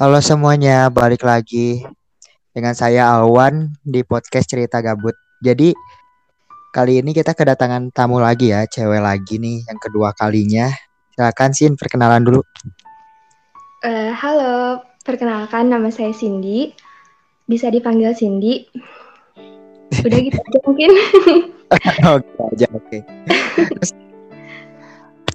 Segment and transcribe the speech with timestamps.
[0.00, 1.84] Halo semuanya, balik lagi
[2.56, 5.12] dengan saya Alwan di podcast Cerita Gabut.
[5.44, 5.76] Jadi
[6.72, 10.72] kali ini kita kedatangan tamu lagi ya, cewek lagi nih yang kedua kalinya.
[11.12, 12.40] Silakan Sin perkenalan dulu.
[13.84, 16.72] Eh, halo, perkenalkan nama saya Cindy.
[17.44, 18.72] Bisa dipanggil Cindy.
[20.00, 20.90] Udah gitu aja mungkin.
[22.16, 22.98] oke aja, oke.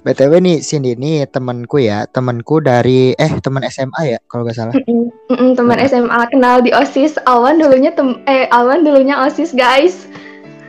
[0.06, 4.74] BTW nih Cindy ini temanku ya, temanku dari eh teman SMA ya kalau nggak salah.
[4.86, 5.90] Mm-mm, teman Nah.
[5.90, 7.18] SMA kenal di OSIS.
[7.26, 10.06] Alwan dulunya tem eh Alwan dulunya OSIS, guys.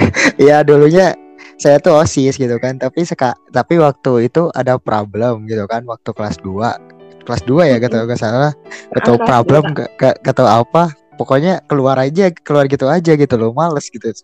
[0.42, 1.14] Iya dulunya
[1.62, 6.10] saya tuh OSIS gitu kan, tapi seka tapi waktu itu ada problem gitu kan waktu
[6.18, 8.54] kelas 2 kelas 2 ya kata nggak salah
[8.96, 13.20] gak tahu Kelas problem gak, gak, gak tahu apa pokoknya keluar aja keluar gitu aja
[13.20, 14.08] gitu loh males gitu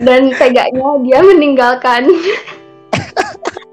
[0.00, 2.08] Dan teganya dia meninggalkan.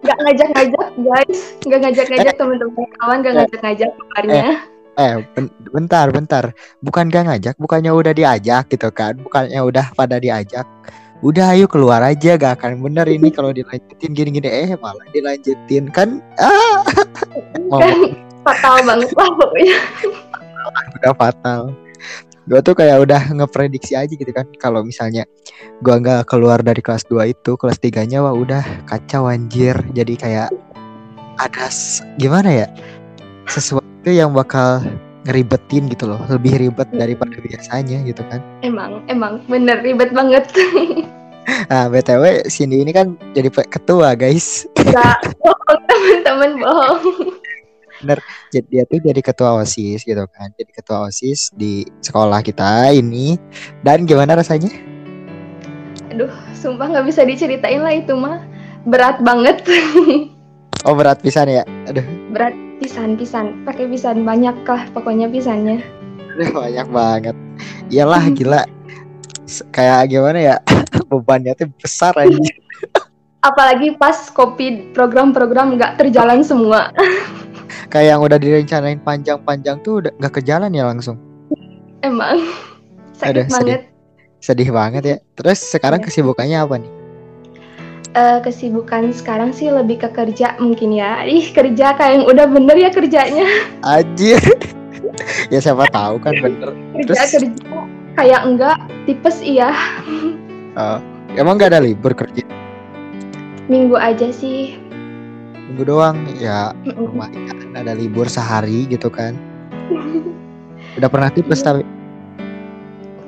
[0.02, 1.40] Gak ngajak-ngajak, guys.
[1.62, 2.86] Gak ngajak-ngajak teman-teman.
[2.98, 3.38] Kawan, gak Eh.
[3.38, 4.46] ngajak-ngajak kabarnya.
[4.92, 6.44] eh ben- bentar bentar.
[6.84, 9.16] Bukan gak ngajak bukannya udah diajak gitu kan.
[9.18, 10.68] Bukannya udah pada diajak.
[11.22, 12.36] Udah ayo keluar aja.
[12.36, 14.50] Gak akan bener ini kalau dilanjutin gini-gini.
[14.50, 16.20] Eh malah dilanjutin kan?
[16.36, 16.82] Ah.
[17.72, 18.14] Kan
[18.46, 19.78] fatal banget lah pokoknya.
[20.98, 21.62] udah fatal
[22.52, 24.44] gue tuh kayak udah ngeprediksi aja gitu kan.
[24.60, 25.24] Kalau misalnya
[25.80, 29.80] gua nggak keluar dari kelas 2 itu kelas 3 nya wah udah kacau anjir.
[29.96, 30.52] Jadi kayak
[31.40, 31.72] ada
[32.20, 32.68] gimana ya?
[33.48, 34.84] Sesuatu yang bakal
[35.24, 36.20] ngeribetin gitu loh.
[36.28, 38.44] Lebih ribet daripada biasanya gitu kan.
[38.68, 40.44] Emang, emang bener ribet banget.
[41.72, 44.68] nah btw Cindy ini kan jadi ketua guys.
[44.76, 47.00] Gak bohong teman-teman bohong.
[48.52, 53.38] jadi dia tuh jadi ketua osis gitu kan jadi ketua osis di sekolah kita ini
[53.86, 54.70] dan gimana rasanya
[56.12, 58.44] Aduh, sumpah nggak bisa diceritain lah itu mah
[58.84, 59.64] berat banget.
[60.88, 62.04] oh berat pisan ya aduh
[62.36, 62.52] berat
[62.84, 65.80] pisan-pisan, pakai pisan banyak lah pokoknya pisannya.
[66.36, 67.36] Udah banyak banget.
[67.94, 68.64] Iyalah gila.
[69.72, 70.56] Kayak gimana ya?
[71.12, 72.36] Bebannya tuh besar aja.
[73.42, 76.90] Apalagi pas covid program-program nggak terjalan semua.
[77.92, 81.20] Kayak yang udah direncanain panjang-panjang tuh udah nggak ke jalan ya langsung.
[82.00, 82.40] Emang
[83.20, 83.76] Aduh, sakit sedih.
[83.78, 83.82] banget.
[84.42, 85.18] Sedih banget ya.
[85.36, 86.08] Terus sekarang Iya.
[86.08, 86.92] kesibukannya apa nih?
[88.12, 91.24] Eh, kesibukan sekarang sih lebih ke kerja mungkin ya.
[91.24, 93.46] Ih kerja kayak yang udah bener ya kerjanya.
[93.86, 94.40] Anjir.
[95.54, 96.72] ya siapa tahu kan bener.
[96.96, 97.32] Kerja Terus?
[97.38, 97.64] kerja
[98.16, 98.76] kayak enggak
[99.06, 99.72] tipes iya.
[100.74, 101.00] Oh,
[101.36, 102.44] emang gak ada libur kerja
[103.68, 104.80] Minggu aja sih.
[105.72, 109.40] Minggu doang ya lumayan ada libur sehari gitu kan
[111.00, 111.88] udah pernah tipes tapi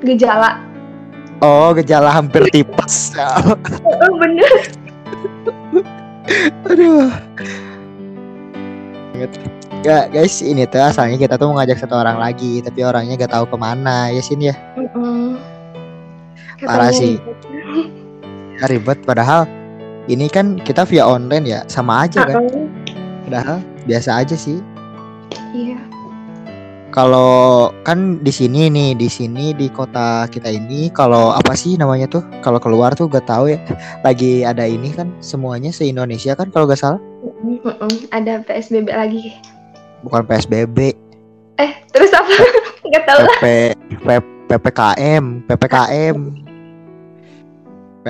[0.04, 0.60] Gejala.
[1.40, 3.16] oh gejala hampir tipes
[4.04, 4.52] Oh bener.
[6.68, 7.08] Aduh.
[9.84, 13.32] Ya guys, ini tuh asalnya kita tuh mau ngajak satu orang lagi, tapi orangnya gak
[13.36, 14.56] tahu ke mana ya sini ya.
[14.80, 15.36] Mm-mm.
[16.64, 17.14] Parah Katanya sih.
[18.56, 18.98] Ya, ribet.
[19.04, 19.44] Padahal
[20.06, 22.44] ini kan kita via online ya, sama aja kan.
[23.24, 24.60] Padahal biasa aja sih.
[25.50, 25.80] Iya.
[26.88, 32.06] Kalau kan di sini nih, di sini di kota kita ini, kalau apa sih namanya
[32.06, 32.22] tuh?
[32.38, 33.58] Kalau keluar tuh gak tahu ya.
[34.06, 37.02] Lagi ada ini kan semuanya se Indonesia kan kalau gak salah.
[38.14, 39.34] Ada PSBB lagi.
[40.04, 40.92] bukan PSBB,
[41.56, 42.28] Eh, terus apa?
[42.92, 43.38] Nggak tahu lah.
[43.40, 43.44] PP,
[44.04, 46.16] P- PPKM, PPKM.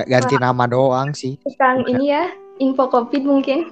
[0.03, 1.39] Ganti nama doang sih.
[1.47, 2.27] Tentang ini ya,
[2.59, 3.71] info COVID mungkin.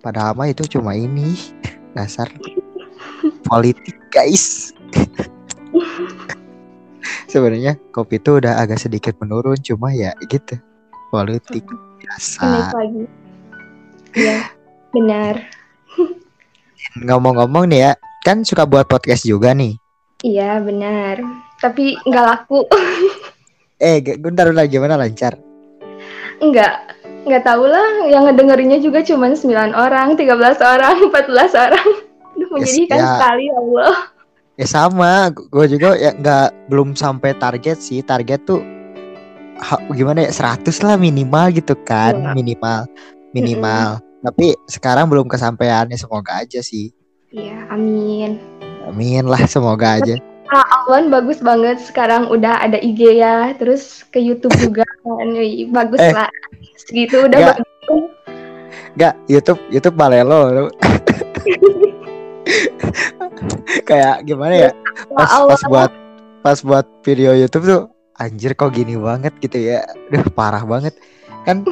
[0.00, 1.36] Padahal mah itu cuma ini
[1.96, 2.32] dasar
[3.44, 4.72] politik guys.
[7.32, 10.56] Sebenarnya kopi itu udah agak sedikit menurun, cuma ya gitu
[11.12, 11.64] politik
[12.00, 12.72] biasa.
[12.72, 13.04] lagi.
[14.16, 14.48] Iya,
[14.92, 15.34] benar.
[17.08, 17.92] Ngomong-ngomong nih ya,
[18.24, 19.76] kan suka buat podcast juga nih.
[20.24, 21.20] Iya, benar.
[21.60, 22.68] Tapi nggak laku.
[23.82, 25.34] Eh, bentar bentar gimana lancar?
[26.38, 26.74] Nggak.
[27.26, 28.06] Nggak tahu lah.
[28.06, 31.88] Yang ngedengerinnya juga cuma 9 orang, 13 orang, 14 orang.
[32.38, 33.06] Aduh, menyedihkan ya.
[33.18, 33.94] sekali, ya Allah.
[34.54, 38.00] Ya sama, gue juga ya nggak belum sampai target sih.
[38.00, 38.62] Target tuh
[39.58, 42.32] ha- gimana ya 100 lah minimal gitu kan, Iya.
[42.38, 42.80] minimal
[43.32, 43.98] minimal.
[44.22, 46.94] Tapi sekarang belum kesampaian ya semoga aja sih.
[47.32, 48.38] Iya, amin.
[48.86, 50.20] Amin lah semoga aja.
[50.52, 55.32] Ah, Awan bagus banget sekarang udah ada IG ya, terus ke YouTube juga kan.
[55.72, 56.12] Bagus Eh.
[56.12, 56.28] lah.
[56.76, 57.56] Segitu udah Nggak.
[57.56, 58.02] bagus.
[58.92, 60.68] Enggak, YouTube YouTube balelo.
[63.88, 64.70] Kayak gimana ya?
[65.16, 65.56] Pas Allah.
[65.56, 65.90] pas buat
[66.44, 67.82] pas buat video YouTube tuh
[68.20, 69.88] anjir kok gini banget gitu ya.
[70.12, 70.92] Duh, parah banget.
[71.48, 71.64] Kan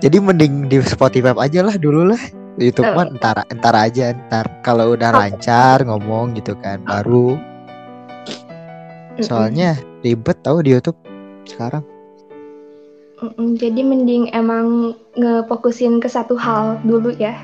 [0.00, 2.20] jadi mending di Spotify aja lah dulu lah.
[2.56, 7.36] YouTube mah entar entar aja ntar kalau udah lancar ngomong gitu kan baru.
[9.22, 10.98] Soalnya ribet tahu di YouTube
[11.46, 11.84] sekarang.
[13.22, 17.38] Mm-mm, Jadi mending emang ngefokusin ke satu hal dulu ya.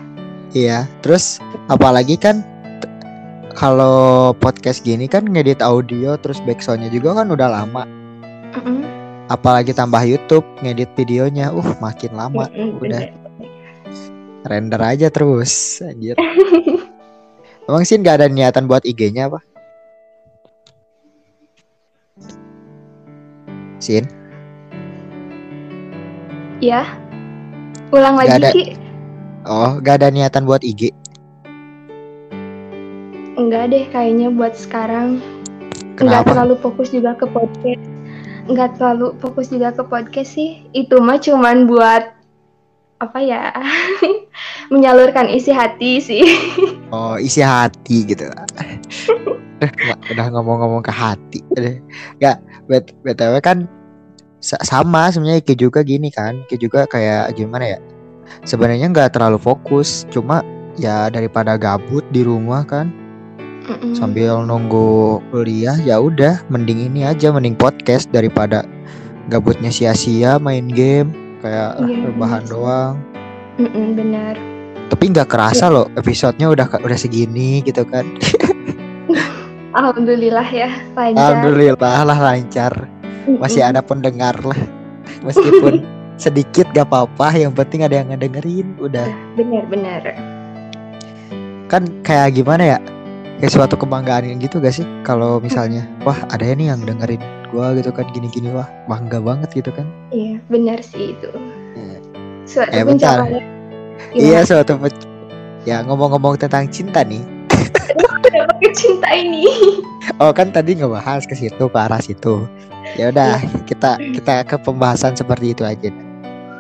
[0.51, 1.39] iya terus
[1.71, 2.43] apalagi kan
[3.55, 7.87] kalau podcast gini kan ngedit audio terus backsoundnya juga kan udah lama.
[8.51, 8.83] Mm-mm.
[9.31, 12.51] apalagi tambah YouTube ngedit videonya uh makin lama.
[12.51, 13.03] Mm-mm, udah.
[13.07, 13.15] bener.
[14.41, 16.19] render aja terus anjir.
[17.71, 19.39] Emang sih nggak ada niatan buat IG-nya apa
[23.81, 24.05] Sin
[26.61, 26.85] Ya.
[27.91, 28.51] Ulang Nggak lagi ada.
[28.53, 28.67] sih.
[29.49, 30.93] oh nggak ada niatan buat IG
[33.41, 35.17] Enggak deh kayaknya buat sekarang.
[35.97, 37.81] Enggak kenapa terlalu fokus juga ke podcast.
[38.45, 40.69] Enggak terlalu fokus juga ke podcast sih.
[40.77, 42.13] Itu mah cuman buat
[43.01, 43.49] apa ya?
[44.73, 46.21] menyalurkan isi hati sih.
[46.95, 48.29] oh isi hati gitu
[50.11, 51.41] udah ngomong-ngomong ke hati
[52.17, 52.37] nggak
[52.71, 53.67] btw kan
[54.39, 56.47] sa- sama sebenarnya Iki juga gini kan.
[56.47, 57.79] Iki juga kayak gimana ya
[58.43, 60.07] sebenarnya nggak terlalu fokus.
[60.09, 60.41] Cuma
[60.79, 62.89] ya daripada gabut di rumah kan
[63.61, 63.93] Mm-mm.
[63.93, 68.65] sambil nunggu kuliah ya udah mending ini aja mending podcast daripada
[69.29, 71.13] gabutnya sia-sia main game
[71.45, 72.95] kayak Iya, rebahan bener doang.
[73.61, 74.35] Mm-mm, benar.
[74.89, 78.09] tapi nggak kerasa loh episodenya udah udah segini gitu kan
[79.71, 81.15] Alhamdulillah ya lancar.
[81.15, 82.73] alhamdulillah lah lancar.
[83.39, 84.59] Masih ada pendengar lah.
[85.23, 85.87] Meskipun
[86.23, 89.07] sedikit gak apa-apa yang penting ada yang ngedengerin udah.
[89.35, 90.03] Benar-benar.
[91.71, 92.79] kan kayak gimana ya?
[93.39, 94.83] Kayak suatu kebanggaan gitu gak sih?
[95.07, 99.55] Kalau misalnya wah ada ya nih yang dengerin gua gitu kan gini-gini wah bangga banget
[99.55, 99.87] gitu kan.
[100.11, 101.31] Iya, benar sih itu.
[101.79, 101.99] Iya.
[102.43, 103.43] Suatu Eh, pencapaian.
[104.11, 105.07] iya suatu pe-
[105.63, 107.23] ya ngomong-ngomong tentang cinta nih
[108.21, 109.49] Pakai cinta ini.
[110.21, 112.45] oh kan tadi ngebahas ke situ ke arah situ
[112.95, 115.89] ya udah kita kita ke pembahasan seperti itu aja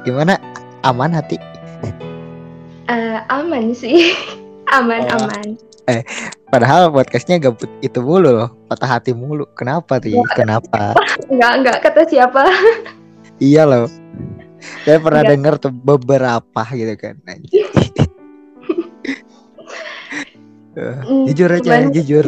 [0.02, 0.36] gimana
[0.82, 1.36] aman hati
[2.86, 4.10] Eh, aman sih.
[4.76, 5.22] aman, Oh.
[5.22, 5.54] aman.
[6.46, 10.94] padahal podcastnya gabut itu mulu loh patah hati mulu kenapa tuh kenapa
[11.30, 12.42] Enggak, enggak kata siapa.
[13.38, 13.86] Iya loh.
[14.84, 17.14] Saya pernah denger tuh beberapa gitu kan.
[20.80, 22.24] Hmm, jujur aja, cuman- jujur.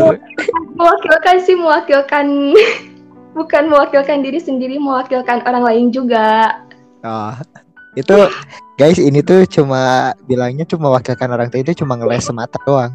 [0.76, 2.26] Mewakilkan sih, mewakilkan
[3.38, 6.60] bukan mewakilkan diri sendiri, mewakilkan orang lain juga.
[7.02, 7.34] Oh,
[7.96, 8.16] itu
[8.78, 12.93] guys ini tuh cuma bilangnya cuma wakilkan orang tua itu cuma ngeles semata doang.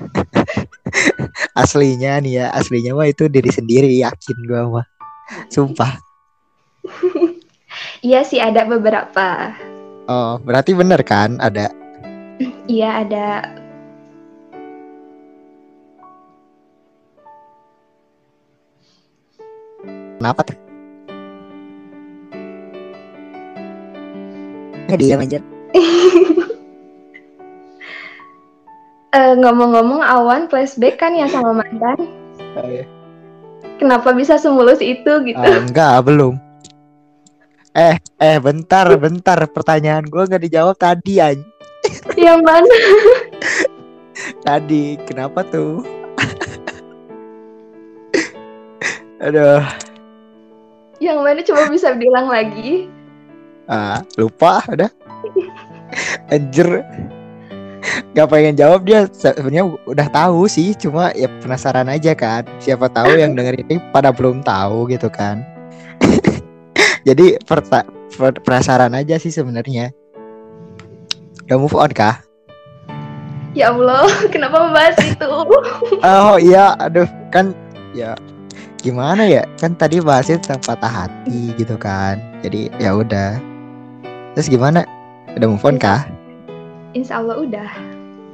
[1.62, 4.86] aslinya nih ya, aslinya mah itu diri sendiri yakin gua mah.
[5.50, 5.92] Sumpah.
[8.00, 9.54] Iya sih ada beberapa.
[10.10, 11.70] Oh, berarti bener kan ada.
[12.66, 13.59] Iya ada.
[20.20, 20.58] Kenapa tuh?
[25.00, 25.40] Dia anjir.
[29.10, 32.04] Eh, ngomong-ngomong awan flashback kan ya sama mantan.
[32.54, 32.84] Oh, iya.
[33.80, 35.40] Kenapa bisa semulus itu gitu?
[35.40, 36.36] Ah, enggak, belum.
[37.72, 39.40] Eh, eh, bentar, bentar.
[39.50, 41.40] Pertanyaan gua nggak dijawab tadi, anj.
[42.20, 42.76] Yang mana?
[44.44, 45.80] Tadi, kenapa tuh?
[49.26, 49.64] Aduh,
[51.00, 52.86] Yang mana coba bisa bilang lagi?
[53.70, 54.90] ah, lupa, udah.
[56.28, 56.84] Anjir.
[58.12, 62.44] Gak pengen jawab dia sebenarnya udah tahu sih, cuma ya penasaran aja kan.
[62.60, 65.40] Siapa tahu yang denger ini pada belum tahu gitu kan.
[67.08, 67.88] Jadi perta-
[68.18, 69.94] per- penasaran aja sih sebenarnya.
[71.48, 72.20] Udah move on kah?
[73.56, 75.30] Ya Allah, kenapa membahas itu?
[76.04, 77.54] Oh iya, aduh kan
[77.96, 78.14] ya
[78.80, 79.44] gimana ya?
[79.60, 82.18] Kan tadi bahasnya tentang patah hati gitu kan.
[82.40, 83.36] Jadi ya udah.
[84.34, 84.88] Terus gimana?
[85.36, 86.08] Udah move on kah?
[86.96, 87.70] Insya Allah udah.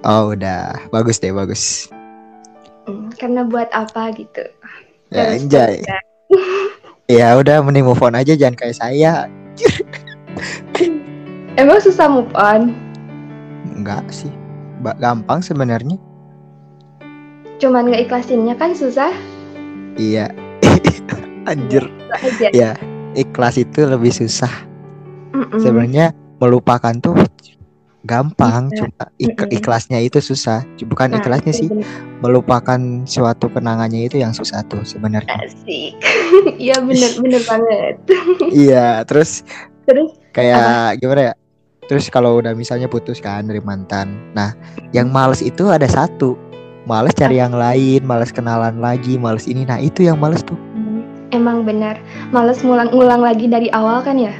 [0.07, 1.91] Oh udah, bagus deh bagus.
[2.87, 4.47] Hmm, karena buat apa gitu?
[5.11, 5.83] Ya anjay.
[7.07, 9.31] Ya udah mending move on aja jangan kayak saya.
[11.61, 12.75] Emang susah move on?
[13.79, 14.35] Enggak sih.
[14.83, 15.95] Gampang sebenarnya.
[17.63, 19.15] Cuman ngeikhlasinnya kan susah.
[19.97, 20.31] Iya.
[21.51, 21.85] Anjir.
[21.85, 22.49] Itu aja.
[22.53, 22.71] Ya,
[23.13, 24.51] ikhlas itu lebih susah.
[25.57, 27.15] Sebenarnya melupakan tuh
[28.03, 28.87] gampang, Bisa.
[28.87, 30.63] cuma ik- ikhlasnya itu susah.
[30.81, 31.87] Bukan Nah, ikhlasnya itu sih, bener.
[32.21, 35.43] melupakan suatu kenangannya itu yang susah tuh sebenarnya.
[35.43, 35.95] Asik.
[36.57, 37.95] Iya bener bener banget.
[38.65, 39.43] iya, terus
[39.85, 41.35] Terus kayak gimana ya?
[41.87, 44.51] terus kalau udah misalnya putus kan dari mantan nah
[44.91, 46.35] yang males itu ada satu
[46.87, 50.57] males cari yang lain males kenalan lagi males ini nah itu yang males tuh
[51.35, 51.99] Emang benar.
[52.31, 54.31] Males ngulang-ngulang lagi dari awal kan ya?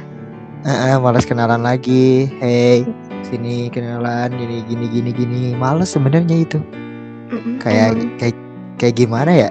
[0.63, 2.87] Eh, eh, males kenalan lagi hey
[3.27, 6.59] sini kenalan gini gini gini gini males sebenarnya itu
[7.27, 8.15] Mm-mm, kayak emang.
[8.17, 8.35] kayak
[8.79, 9.49] kayak gimana ya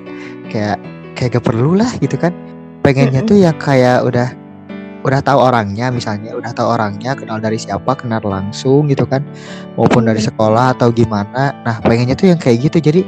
[0.48, 0.76] kayak
[1.12, 2.32] kayak gak perlu lah gitu kan
[2.80, 3.28] pengennya Mm-mm.
[3.28, 4.32] tuh ya kayak udah
[5.06, 9.22] udah tahu orangnya misalnya udah tahu orangnya kenal dari siapa kenal langsung gitu kan
[9.78, 10.34] maupun dari Mm.
[10.34, 13.00] sekolah atau gimana nah pengennya tuh yang kayak gitu jadi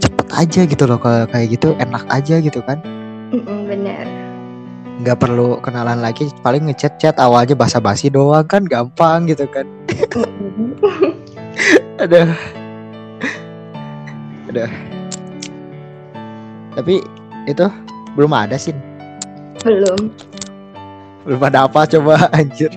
[0.00, 2.80] cepet aja gitu loh kalau kayak gitu enak aja gitu kan
[3.68, 4.08] benar.
[5.04, 9.66] nggak perlu kenalan lagi paling ngechat chat awalnya basa-basi doang kan gampang gitu kan.
[12.02, 12.30] Aduh.
[14.50, 14.70] Aduh.
[16.78, 17.02] Tapi
[17.50, 17.66] itu
[18.14, 18.70] belum ada sih.
[19.66, 20.14] Belum.
[21.24, 22.70] Belum ada apa coba anjir.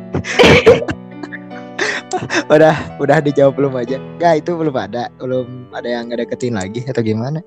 [2.48, 4.00] udah udah dijawab belum aja.
[4.00, 5.12] Enggak, itu belum ada.
[5.20, 7.44] Belum ada yang ngedeketin lagi atau gimana?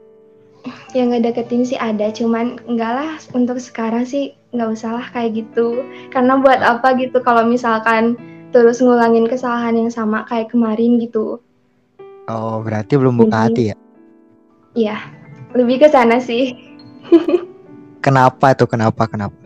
[0.93, 5.81] Yang ngedeketin sih ada, cuman enggak lah untuk sekarang sih nggak usah lah kayak gitu.
[6.13, 8.21] Karena buat apa gitu kalau misalkan
[8.53, 11.41] terus ngulangin kesalahan yang sama kayak kemarin gitu.
[12.29, 13.45] Oh, berarti belum buka Mhm.
[13.49, 13.77] hati ya?
[14.71, 14.97] Iya,
[15.57, 16.53] lebih ke sana sih.
[18.05, 18.69] Kenapa tuh?
[18.69, 19.09] Kenapa?
[19.09, 19.40] Kenapa?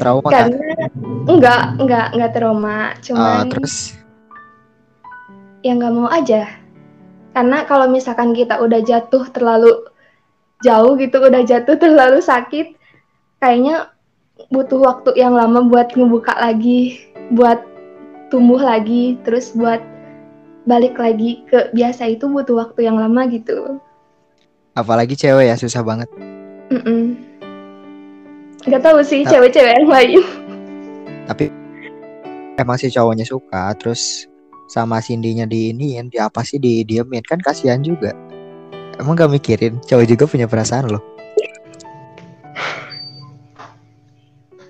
[0.00, 0.50] Trauma kan?
[0.52, 0.86] Karena
[1.28, 3.96] enggak, enggak, enggak trauma, cuman terus
[5.62, 6.48] ya nggak mau aja.
[7.32, 9.88] Karena kalau misalkan kita udah jatuh terlalu
[10.60, 12.76] jauh gitu, udah jatuh terlalu sakit,
[13.40, 13.90] kayaknya
[14.52, 17.62] butuh waktu yang lama buat ngebuka lagi, buat
[18.28, 19.80] tumbuh lagi, terus buat
[20.62, 23.82] balik lagi ke biasa itu butuh waktu yang lama gitu.
[24.72, 26.08] apalagi cewek ya susah banget.
[26.72, 27.31] Mm-mm.
[28.62, 30.22] Gak tahu sih cewek-cewek yang lain.
[31.22, 31.48] tapi
[32.58, 34.26] emang si cowoknya suka terus
[34.66, 37.22] sama Cindy-nya diiniin di apa sih didiemin.
[37.26, 38.14] Kan kasihan juga.
[38.98, 39.78] Emang gak mikirin?
[39.86, 41.02] Cowok juga punya perasaan loh.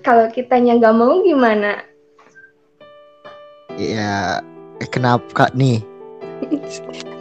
[0.03, 1.93] Kalau kitanya nggak mau gimana?
[3.77, 4.41] ya
[4.77, 5.81] eh, kenapa nih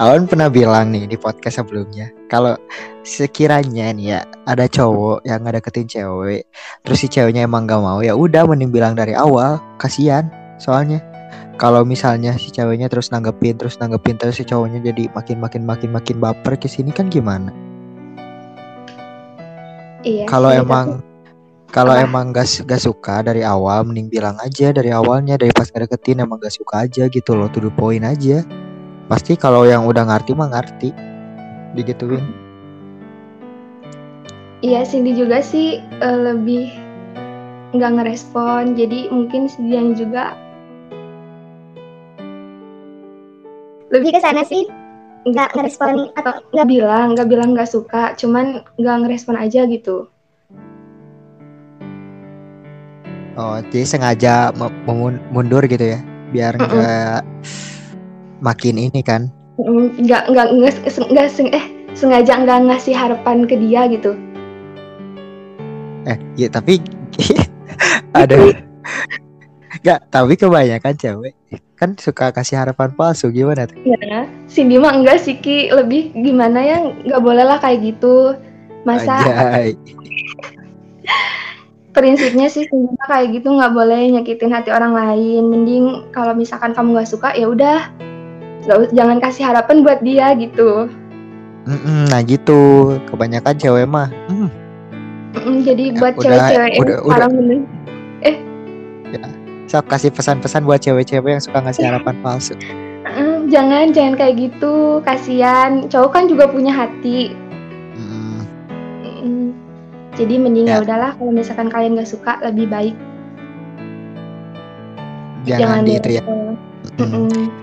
[0.00, 2.56] Awan pernah bilang nih di podcast sebelumnya kalau
[3.04, 6.48] sekiranya nih ya ada cowok yang ngedeketin cewek
[6.80, 11.02] terus si ceweknya emang gak mau ya udah mending bilang dari awal kasihan soalnya.
[11.60, 15.90] Kalau misalnya si ceweknya terus nanggepin terus nanggepin terus si cowoknya jadi makin makin makin
[15.92, 17.52] makin baper ke sini kan gimana?
[20.02, 20.26] Iya.
[20.26, 20.86] kalau sih, emang
[21.70, 26.26] kalau emang gak, gak suka dari awal mending bilang aja dari awalnya dari pas ngedeketin
[26.26, 28.42] emang gak suka aja gitu loh to the point aja
[29.12, 30.88] pasti kalau yang udah ngerti mah ngerti.
[31.76, 32.24] Digituin.
[34.64, 36.72] Iya, Cindy juga sih eh, lebih
[37.76, 40.32] nggak ngerespon, jadi mungkin si Dian juga
[43.92, 44.64] lebih ke sana sih
[45.28, 50.08] nggak ngerespon atau nggak bilang, nggak bilang nggak suka, cuman nggak ngerespon aja gitu.
[53.36, 54.52] oh jadi sengaja
[55.32, 56.00] mundur gitu ya?
[56.32, 57.20] Biar nggak
[58.42, 59.30] makin ini kan?
[59.56, 64.18] Mm, Nggak nggak nggak seng- nggak seng- eh sengaja nggak ngasih harapan ke dia gitu.
[66.02, 66.82] eh ya tapi
[68.18, 68.34] ada
[69.86, 71.38] nggak tapi kebanyakan cewek
[71.78, 73.74] kan suka kasih harapan palsu gimana tuh?
[73.86, 78.34] Ya, Cindy mah enggak sih Ki, lebih gimana ya nggak boleh lah kayak gitu.
[78.82, 79.18] Masa
[81.90, 85.42] prinsipnya sih sebenarnya kayak gitu nggak boleh nyakitin hati orang lain.
[85.50, 85.84] Mending
[86.14, 87.90] kalau misalkan kamu nggak suka ya udah
[88.62, 90.86] nggak us- jangan kasih harapan buat dia gitu.
[91.62, 92.60] Mm-mm, nah gitu.
[93.06, 94.10] Kebanyakan cewek mah.
[94.26, 94.50] Mm,
[95.32, 97.08] Mm, jadi Ya, buat cewek-cewek yang udah- udah.
[97.08, 97.58] sekarang ini.
[99.64, 102.52] Sok kasih pesan-pesan buat cewek-cewek yang suka ngasih harapan palsu.
[103.08, 105.00] "Mm, jangan jangan kayak gitu.
[105.00, 105.88] Kasihan.
[105.88, 107.32] Cowok kan juga punya hati.
[107.96, 108.38] Mm,
[109.00, 109.46] Mm,
[110.12, 110.84] jadi mending ya Ya.
[110.84, 112.96] udahlah kalau misalkan kalian nggak suka lebih baik.
[115.42, 116.20] Jangan di itu ya.
[116.20, 116.54] direspon.
[117.00, 117.61] Mm.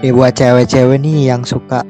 [0.00, 1.84] Nih buat cewek-cewek nih yang suka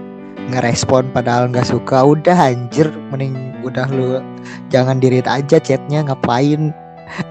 [0.50, 4.18] ngerespon padahal nggak suka udah anjir mending udah lu
[4.66, 6.74] jangan dirit aja chatnya ngapain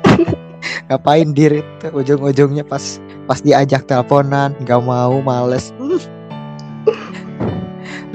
[0.88, 5.76] ngapain dirit ujung-ujungnya pas pas diajak teleponan nggak mau males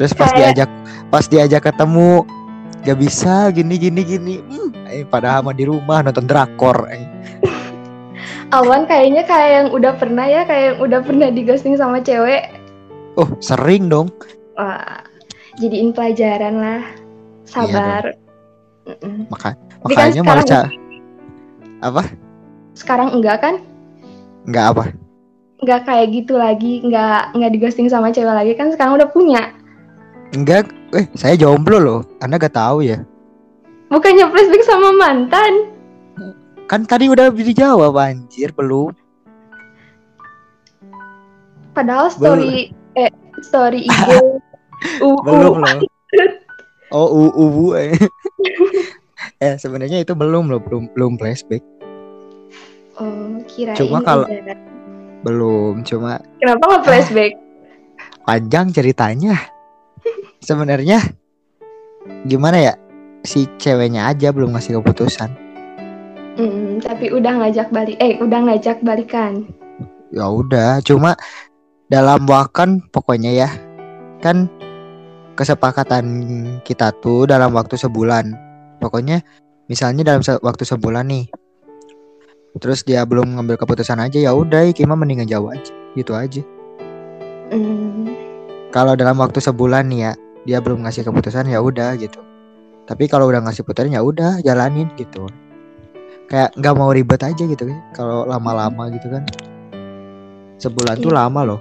[0.01, 0.71] terus pas Kayak- diajak
[1.13, 2.25] pas diajak ketemu
[2.81, 4.73] gak bisa gini gini gini Hmm.
[4.89, 7.05] eh, padahal mah di rumah nonton drakor eh.
[8.55, 12.55] Awan kayaknya kayak yang udah pernah ya kayak yang udah pernah dighosting sama cewek
[13.15, 14.09] oh sering dong
[14.55, 15.03] Wah,
[15.59, 16.83] jadiin pelajaran lah.
[17.43, 18.15] Sabar.
[18.87, 19.27] Mm-mm.
[19.27, 20.73] Maka, kan makanya malah sekarang- ca-
[21.83, 22.03] apa
[22.73, 23.55] Sekarang enggak kan?
[24.45, 24.85] nggak apa
[25.59, 29.51] nggak kayak gitu lagi, nggak nggak digosting sama cewek lagi kan sekarang udah punya.
[30.31, 32.01] Enggak, eh saya jomblo loh.
[32.21, 33.01] Anda gak tahu ya?
[33.89, 35.73] Bukannya flashback sama mantan?
[36.65, 38.97] Kan tadi udah dijawab anjir, belum.
[41.75, 43.11] Padahal story eh
[43.43, 44.09] story IG
[45.03, 45.79] uh, Belum loh.
[46.95, 47.93] Oh, u ubu eh.
[49.45, 51.61] eh sebenarnya itu belum loh, belum belum flashback.
[52.97, 54.31] Oh, kirain Cuma kalau-.
[55.25, 57.33] Belum, cuma Kenapa nggak flashback?
[58.25, 59.37] panjang ceritanya.
[60.41, 61.01] Sebenarnya
[62.25, 62.75] gimana ya?
[63.25, 65.44] Si ceweknya aja belum ngasih keputusan.
[66.35, 69.47] Mm, tapi udah ngajak balik, eh udah ngajak balikan.
[70.11, 71.15] Ya udah, cuma
[71.87, 73.49] dalam wakan pokoknya ya.
[74.19, 74.51] Kan
[75.39, 76.07] kesepakatan
[76.67, 78.35] kita tuh dalam waktu sebulan.
[78.83, 79.23] Pokoknya
[79.71, 81.31] misalnya dalam se- waktu sebulan nih.
[82.59, 85.71] Terus dia belum ngambil keputusan aja ya udah, Kima mendingan jauh aja.
[85.95, 86.43] Gitu aja.
[87.55, 88.11] Mm,
[88.75, 90.13] Kalau dalam waktu sebulan nih ya,
[90.43, 92.19] dia belum ngasih keputusan ya udah gitu.
[92.91, 95.31] Tapi kalau udah ngasih keputusan ya udah jalanin gitu.
[96.25, 97.79] Kayak nggak mau ribet aja gitu kan.
[97.93, 99.23] Kalau lama-lama gitu kan.
[100.57, 101.19] Sebulan tuh Iya.
[101.27, 101.61] lama loh.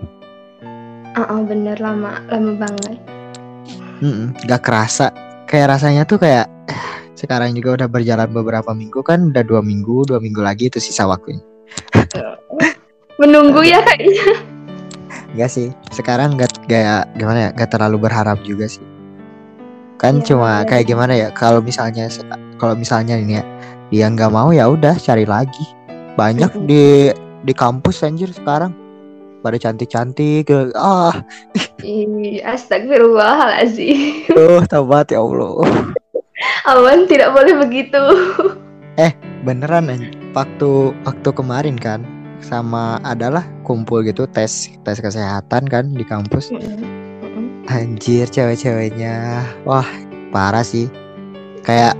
[1.14, 2.98] ah, ah, bener lama, lama banget.
[4.02, 5.14] Mm-mm, Gak kerasa.
[5.46, 6.82] Kayak rasanya tuh kayak eh,
[7.22, 11.06] sekarang juga udah berjalan beberapa minggu kan udah dua minggu dua minggu lagi itu sisa
[11.06, 11.44] waktunya.
[13.22, 14.42] Menunggu ya kayaknya.
[15.34, 15.70] Enggak sih.
[15.90, 17.50] Sekarang gak kayak gimana ya?
[17.54, 18.82] Gak terlalu berharap juga sih.
[20.02, 20.66] Kan Iya, cuma iya.
[20.66, 21.30] kayak gimana ya?
[21.30, 22.10] Kalau misalnya
[22.58, 23.44] kalau misalnya ini ya
[23.94, 25.70] dia nggak mau ya udah cari lagi.
[26.18, 27.14] Banyak di
[27.46, 28.74] di kampus anjir sekarang.
[29.46, 31.14] Pada cantik-cantik ah.
[31.86, 34.34] Ih, Astagfirullahaladzim.
[34.34, 35.94] tuh tobat ya Allah.
[36.66, 38.02] Awan tidak boleh begitu.
[39.44, 42.08] beneran anj- waktu waktu kemarin kan
[42.40, 46.48] sama adalah kumpul gitu tes tes kesehatan kan di kampus.
[47.68, 49.44] Anjir cewek-ceweknya.
[49.68, 49.86] Wah
[50.32, 50.88] parah sih.
[51.68, 52.00] Kayak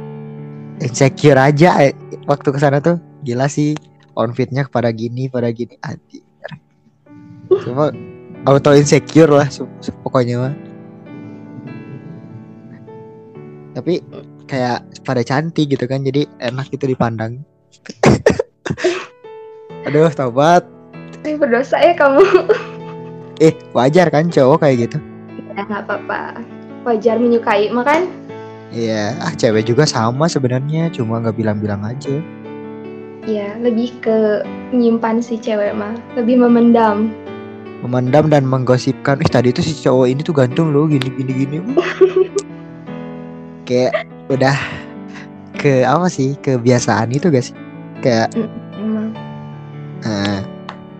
[0.84, 1.96] insecure aja eh,
[2.28, 3.00] waktu ke sana tuh.
[3.24, 3.74] Gila sih
[4.14, 5.80] outfitnya pada gini pada gini.
[5.82, 6.22] Anjir.
[7.64, 7.90] Cuma
[8.44, 9.48] auto insecure lah
[10.04, 10.54] pokoknya mah.
[13.74, 14.04] Tapi
[14.46, 17.42] kayak pada cantik gitu kan jadi enak gitu dipandang.
[19.88, 20.64] Aduh tobat
[21.24, 22.20] Eh, berdosa ya kamu.
[23.40, 24.98] eh wajar kan cowok kayak gitu?
[25.56, 26.44] Ya nggak apa-apa.
[26.84, 28.12] Wajar menyukai, makan.
[28.74, 32.18] Iya, ah cewek juga sama sebenarnya, cuma nggak bilang-bilang aja.
[33.24, 34.42] Ya, lebih ke
[34.74, 37.14] menyimpan si cewek mah, lebih memendam.
[37.86, 41.58] Memendam dan menggosipkan, ih tadi itu si cowok ini tuh ganteng loh, gini gini gini.
[43.70, 44.58] Kayak udah
[45.62, 47.56] ke apa sih kebiasaan itu gak sih?
[48.02, 48.34] Kayak
[48.76, 49.14] Emang.
[50.04, 50.42] eh,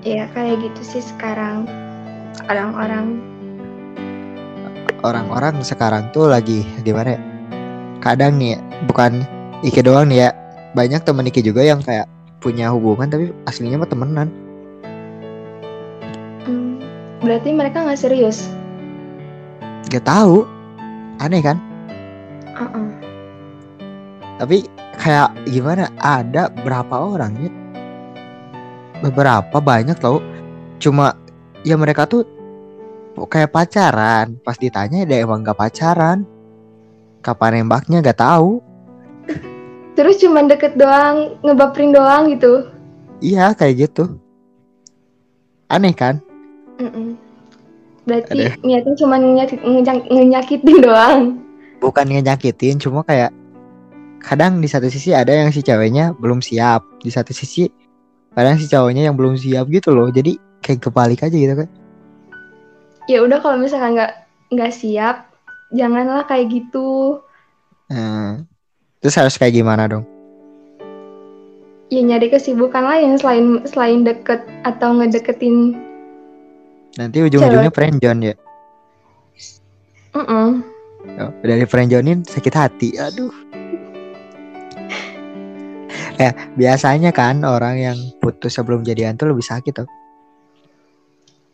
[0.06, 1.66] Ya kayak gitu sih sekarang
[2.48, 3.18] orang-orang.
[5.04, 7.33] orang-orang sekarang tuh lagi gimana ya?
[8.04, 8.58] Kadang nih, ya,
[8.92, 9.24] bukan
[9.64, 10.30] Ike doang nih ya,
[10.76, 12.04] banyak temen Ike juga yang kayak
[12.44, 14.28] punya hubungan tapi aslinya mah temenan.
[16.44, 16.84] Hmm,
[17.24, 18.52] berarti mereka nggak serius.
[19.88, 20.44] Gak tahu,
[21.24, 21.56] aneh kan?
[22.54, 22.86] Uh-uh.
[24.38, 24.66] tapi
[25.02, 27.52] kayak gimana ada berapa orang ya
[29.02, 30.22] beberapa banyak tau
[30.78, 31.18] cuma
[31.66, 32.28] ya mereka tuh
[33.18, 36.30] kayak pacaran pas ditanya dia emang gak pacaran
[37.24, 38.60] kapan nembaknya gak tahu
[39.94, 42.68] Terus cuma deket doang, ngebaperin doang gitu.
[43.22, 44.20] iya kayak gitu
[45.70, 46.20] aneh kan
[46.78, 47.16] Mm-mm.
[48.04, 48.68] Berarti Aduh.
[48.68, 49.16] niatnya cuma
[50.12, 51.40] ngenyakitin doang.
[51.80, 53.32] bukan nyakitin cuma kayak
[54.20, 57.68] kadang di satu sisi ada yang si ceweknya belum siap di satu sisi
[58.34, 61.70] kadang si cowoknya yang belum siap gitu loh jadi kayak kebalik aja gitu kan
[63.04, 64.16] Ya udah kalau misalkan nggak
[64.56, 65.33] nggak siap,
[65.74, 67.20] janganlah kayak gitu.
[67.90, 68.46] Nah,
[69.04, 70.08] terus harus kayak gimana dong
[71.94, 75.78] Ya nyari kesibukan lain selain selain deket atau ngedeketin.
[76.98, 78.36] Nanti ujung-ujungnya friendzone ya.
[80.18, 80.74] Mm-mm.
[81.20, 82.90] Oh, udah di friendzonein sakit hati.
[82.98, 83.34] Aduh.
[86.22, 89.90] ya, biasanya kan orang yang putus sebelum jadian tuh lebih sakit tuh.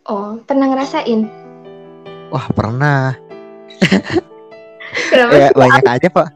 [0.08, 1.28] Oh, pernah ngerasain?
[2.32, 3.29] Wah, pernah.
[5.10, 5.32] Kenapa?
[5.36, 6.28] Ya, banyak aja, Pak.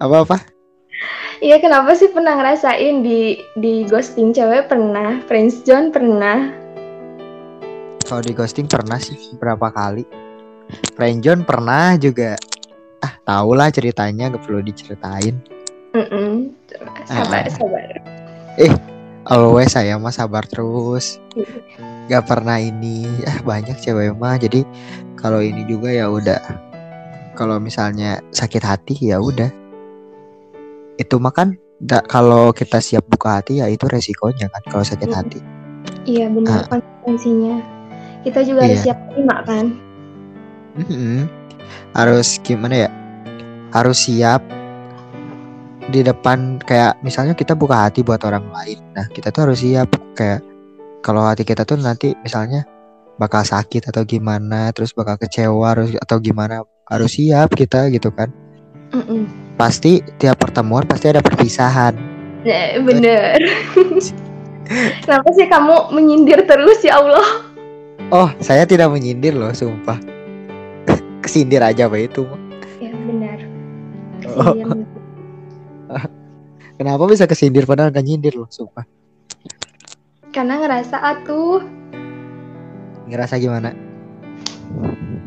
[0.00, 0.36] Apa-apa?
[1.40, 6.52] Iya, kenapa sih pernah ngerasain di di ghosting cewek pernah, friendzone pernah.
[8.04, 10.04] Kalau di ghosting pernah sih berapa kali.
[10.98, 12.36] Friendzone pernah juga.
[13.00, 15.40] Ah, tau lah ceritanya, gak perlu diceritain.
[15.96, 16.52] Mm-mm.
[17.08, 17.50] Sabar, Ah.
[17.50, 17.88] sabar.
[19.26, 21.20] Always saya mah sabar terus
[22.06, 24.64] gak pernah ini ah banyak cewek mah jadi
[25.14, 26.40] kalau ini juga ya udah
[27.34, 29.48] kalau misalnya sakit hati ya udah
[30.96, 35.06] itu mah kan da- kalau kita siap buka hati ya itu resikonya kan kalau sakit
[35.06, 35.16] Mm.
[35.16, 35.40] hati
[36.02, 36.68] Iya benar Ah.
[36.70, 37.56] konsekuensinya.
[38.20, 38.84] Kita juga harus Iya.
[38.86, 39.66] siap terima kan.
[40.70, 41.28] Mm-mm.
[41.92, 42.90] harus gimana ya
[43.70, 44.40] harus siap
[45.88, 49.88] di depan kayak misalnya kita buka hati buat orang lain nah kita tuh harus siap
[50.12, 50.44] kayak
[51.00, 52.68] kalau hati kita tuh nanti misalnya
[53.16, 56.60] bakal sakit atau gimana terus bakal kecewa harus atau gimana
[56.92, 58.28] harus siap kita gitu kan
[58.92, 59.24] Mm-mm.
[59.56, 63.36] pasti tiap pertemuan pasti ada perpisahan Ya, bener.
[65.04, 67.26] Kenapa sih kamu menyindir terus ya Allah?
[68.10, 70.00] oh saya tidak menyindir loh sumpah
[71.22, 72.26] kesindir aja apa itu.
[72.80, 73.38] Ya benar.
[74.34, 74.56] Oh.
[76.80, 78.88] Kenapa bisa kesindir padahal gak nyindir loh sumpah
[80.32, 81.60] Karena ngerasa atuh.
[83.04, 83.76] ngerasa gimana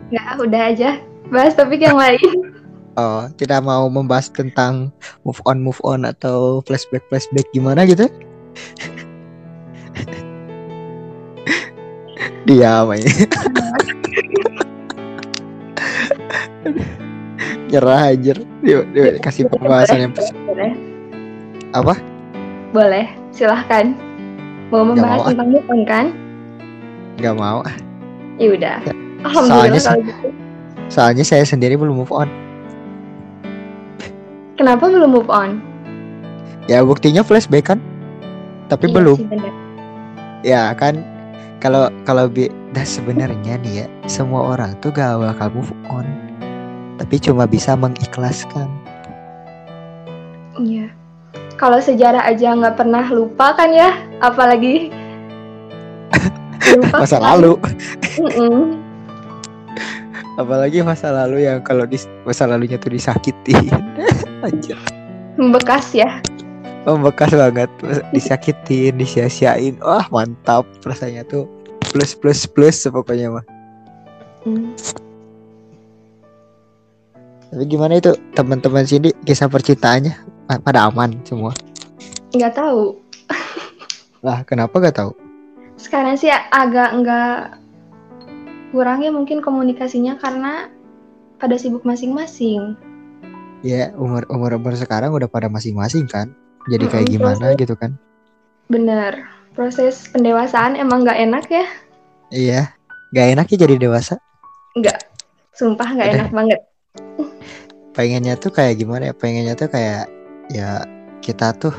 [0.09, 0.97] Ya udah aja.
[1.29, 2.17] Bahas topik yang lain.
[2.93, 4.93] Oh, tidak mau membahas tentang
[5.25, 8.05] move on move on atau flashback flashback gimana gitu?
[12.45, 13.09] Diam aja.
[17.73, 18.45] Nyerah anjir.
[18.61, 20.13] Dia, dia kasih pembahasan yang.
[21.73, 21.97] Apa?
[22.73, 23.09] Boleh.
[23.33, 23.93] Silahkan.
[24.73, 25.29] Mau membahas mau, ah.
[25.33, 26.05] tentang on kan?
[27.21, 27.61] Gak mau.
[28.41, 28.77] Ya udah.
[28.81, 30.27] Ya, Alhamdulillah soalnya kalau gitu.
[30.89, 32.29] Soalnya saya sendiri belum move on.
[34.57, 35.61] Kenapa belum move on?
[36.65, 37.79] Ya buktinya flashback kan?
[38.71, 39.17] Tapi Iya belum.
[39.19, 39.53] sih, bener.
[40.41, 41.01] Ya kan
[41.63, 46.03] kalau kalau bi nah sebenarnya nih ya semua orang tuh gak bakal move on
[46.99, 48.67] tapi cuma bisa mengikhlaskan
[50.53, 50.85] Iya.
[51.63, 54.91] Kalau sejarah aja nggak pernah lupa kan ya, apalagi
[56.75, 57.39] lupa masa kan?
[57.39, 57.55] lalu
[58.19, 58.83] Mm-mm.
[60.43, 61.95] apalagi masa lalu yang kalau di
[62.27, 63.71] masa lalunya tuh disakitin
[64.45, 64.75] anjir
[65.39, 66.19] Membekas ya.
[66.83, 67.71] membekas banget
[68.11, 71.47] disakitin disia-siain wah mantap rasanya tuh
[71.95, 73.45] plus plus plus pokoknya mah
[74.43, 74.75] Hmm.
[77.47, 80.11] tapi gimana itu teman-teman sini kisah percintaannya
[80.47, 81.51] pada aman semua
[82.31, 82.97] Nggak tahu.
[84.19, 85.11] lah kenapa gak tahu
[85.75, 87.59] Sekarang sih agak nggak
[88.69, 90.71] kurang ya mungkin komunikasinya karena
[91.37, 92.73] pada sibuk masing-masing.
[93.61, 96.31] ya umur umur umur sekarang udah pada masing-masing kan
[96.65, 97.91] jadi kayak Mm-mm, gimana proses- gitu kan
[98.65, 99.13] Bener.
[99.51, 101.65] Proses pendewasaan emang nggak enak ya?
[102.27, 102.61] iya
[103.11, 104.17] gak enak ya jadi dewasa
[104.73, 104.97] Nggak.
[105.53, 106.59] Sumpah nggak enak banget.
[107.93, 110.09] pengennya tuh kayak gimana ya pengennya tuh kayak
[110.51, 110.83] ya
[111.23, 111.71] kita tuh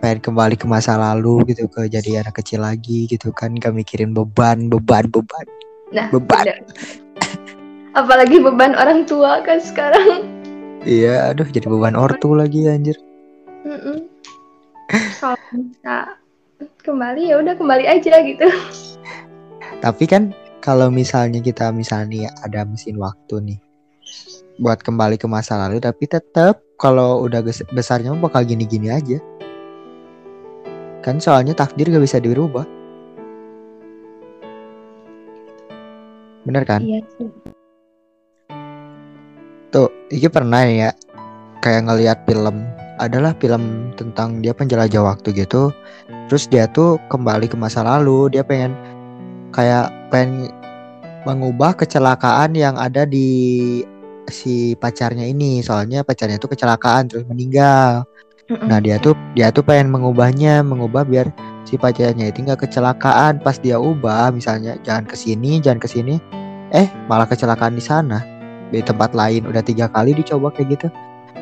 [0.00, 4.16] pengen kembali ke masa lalu gitu ke jadi anak kecil lagi gitu kan gak mikirin
[4.16, 5.46] beban beban beban
[5.88, 6.60] Nah, beban bener.
[7.96, 10.28] Apalagi beban orang tua kan sekarang.
[10.84, 12.96] iya aduh jadi beban ortu lagi anjir.
[15.20, 16.16] Kalau bisa
[16.84, 18.48] kembali ya udah kembali aja gitu.
[19.84, 20.32] tapi kan
[20.64, 23.58] kalau misalnya kita misalnya ada mesin waktu nih
[24.58, 29.18] buat kembali ke masa lalu tapi tetap kalau udah besarnya bakal gini-gini aja
[31.02, 32.66] kan soalnya takdir gak bisa dirubah
[36.42, 37.28] bener kan Iya sih.
[39.68, 40.90] Tuh, iki pernah ya
[41.60, 42.64] kayak ngelihat film
[42.96, 45.68] adalah film tentang dia penjelajah waktu gitu.
[46.32, 48.72] Terus dia tuh kembali ke masa lalu, dia pengen
[49.52, 50.48] kayak pengen
[51.28, 53.84] mengubah kecelakaan yang ada di
[54.30, 55.60] si pacarnya ini.
[55.60, 58.06] Soalnya pacarnya tuh kecelakaan terus meninggal.
[58.48, 61.28] Nah, dia tuh dia tuh pengen mengubahnya, mengubah biar
[61.68, 66.16] si pacarnya itu nggak kecelakaan pas dia ubah misalnya jangan ke sini, jangan ke sini.
[66.72, 68.24] Eh, malah kecelakaan di sana
[68.72, 70.88] di tempat lain udah tiga kali dicoba kayak gitu.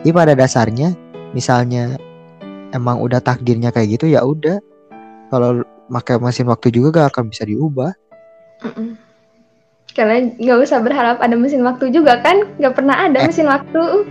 [0.03, 0.95] Jadi pada dasarnya
[1.31, 1.99] misalnya
[2.75, 4.59] emang udah takdirnya kayak gitu ya udah.
[5.31, 7.91] Kalau pakai mesin waktu juga gak akan bisa diubah.
[8.63, 8.95] Mm-mm.
[9.97, 13.27] Karena nggak usah berharap ada mesin waktu juga kan, nggak pernah ada Eh.
[13.33, 14.05] mesin waktu.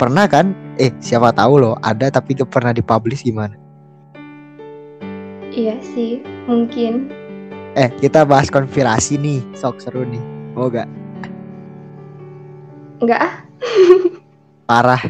[0.00, 0.56] Pernah kan?
[0.80, 3.52] Eh, siapa tahu loh ada tapi gak pernah dipublish gimana?
[5.52, 7.12] Iya sih, mungkin.
[7.76, 9.44] Eh, kita bahas konspirasi nih.
[9.52, 10.24] Sok seru nih.
[10.56, 10.88] Mau gak?
[13.04, 13.34] Nggak ah,
[14.64, 15.02] Parah.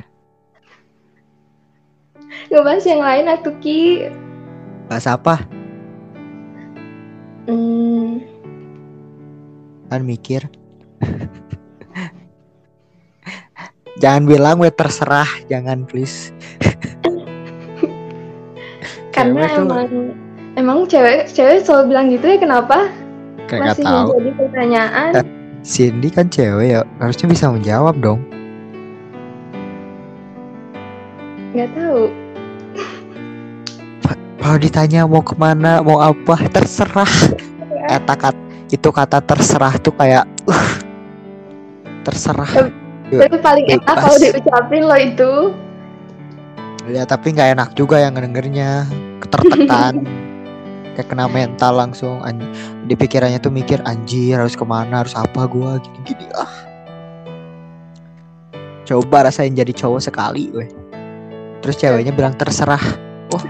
[2.50, 4.10] ngebahas yang lain atuh Ki.
[4.90, 5.38] Bahas apa?
[7.46, 8.26] Hmm,
[9.90, 10.46] Kan mikir.
[13.98, 16.30] jangan bilang we terserah, jangan please.
[19.14, 19.86] Karena Cewek tuh emang
[20.54, 22.88] emang cewek cewek selalu bilang gitu ya kenapa?
[23.50, 24.06] kayak Masih tahu.
[24.14, 25.10] menjadi pertanyaan.
[25.18, 25.26] Eh.
[25.60, 28.24] Cindy kan cewek ya, harusnya bisa menjawab dong.
[31.52, 32.08] Nggak tahu.
[34.40, 37.12] Kalau ditanya mau ke mana, mau apa, terserah.
[37.92, 38.36] Kata kat
[38.70, 40.70] itu kata terserah tuh kayak, uh,
[42.06, 42.70] terserah.
[43.10, 43.98] Tapi paling enak bebas.
[44.06, 45.32] kalau diucapin lo itu.
[46.90, 48.86] Ya tapi nggak enak juga yang ngedengernya,
[49.26, 50.06] tertekan,
[50.94, 52.22] kayak kena mental langsung.
[52.22, 52.38] An
[52.86, 56.50] di pikirannya tuh mikir anjir harus ke mana, harus apa gua gini-gini ah.
[58.86, 60.70] Coba rasain jadi cowok sekali, weh.
[61.62, 62.82] Terus ceweknya bilang terserah.
[63.30, 63.44] Wah,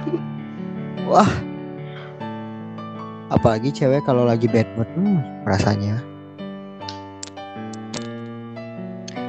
[1.08, 1.30] wah.
[3.30, 6.02] Apalagi cewek kalau lagi bad mood, hmm, rasanya.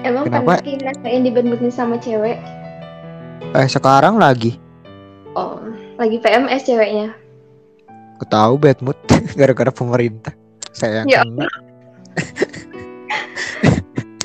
[0.01, 0.57] Emang Kenapa?
[0.57, 2.41] pernah sih ngerasain dibentukin sama cewek?
[3.53, 4.57] Eh sekarang lagi,
[5.31, 5.61] Oh,
[5.95, 7.13] lagi PMS ceweknya.
[8.17, 8.97] aku tahu bad mood
[9.39, 10.33] gara-gara pemerintah.
[10.71, 11.21] Saya yang Ya.
[11.21, 11.47] kena.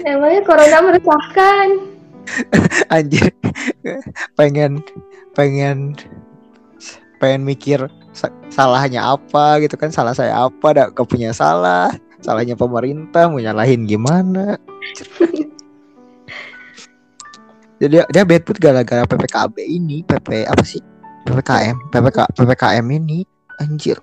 [0.07, 1.69] Emangnya corona meresahkan.
[2.95, 3.31] anjir
[4.35, 4.83] pengen
[5.33, 5.95] pengen
[7.17, 7.87] pengen mikir
[8.49, 9.93] salahnya apa gitu kan?
[9.93, 10.73] Salah saya apa?
[10.73, 11.93] Dah gak punya salah?
[12.25, 14.57] Salahnya pemerintah mau nyalahin gimana?
[17.77, 20.81] Jadi dia bad mood gara-gara ppkb ini pp apa sih?
[21.29, 23.21] Ppkm ppk ppkm ini.
[23.61, 24.01] Anjir.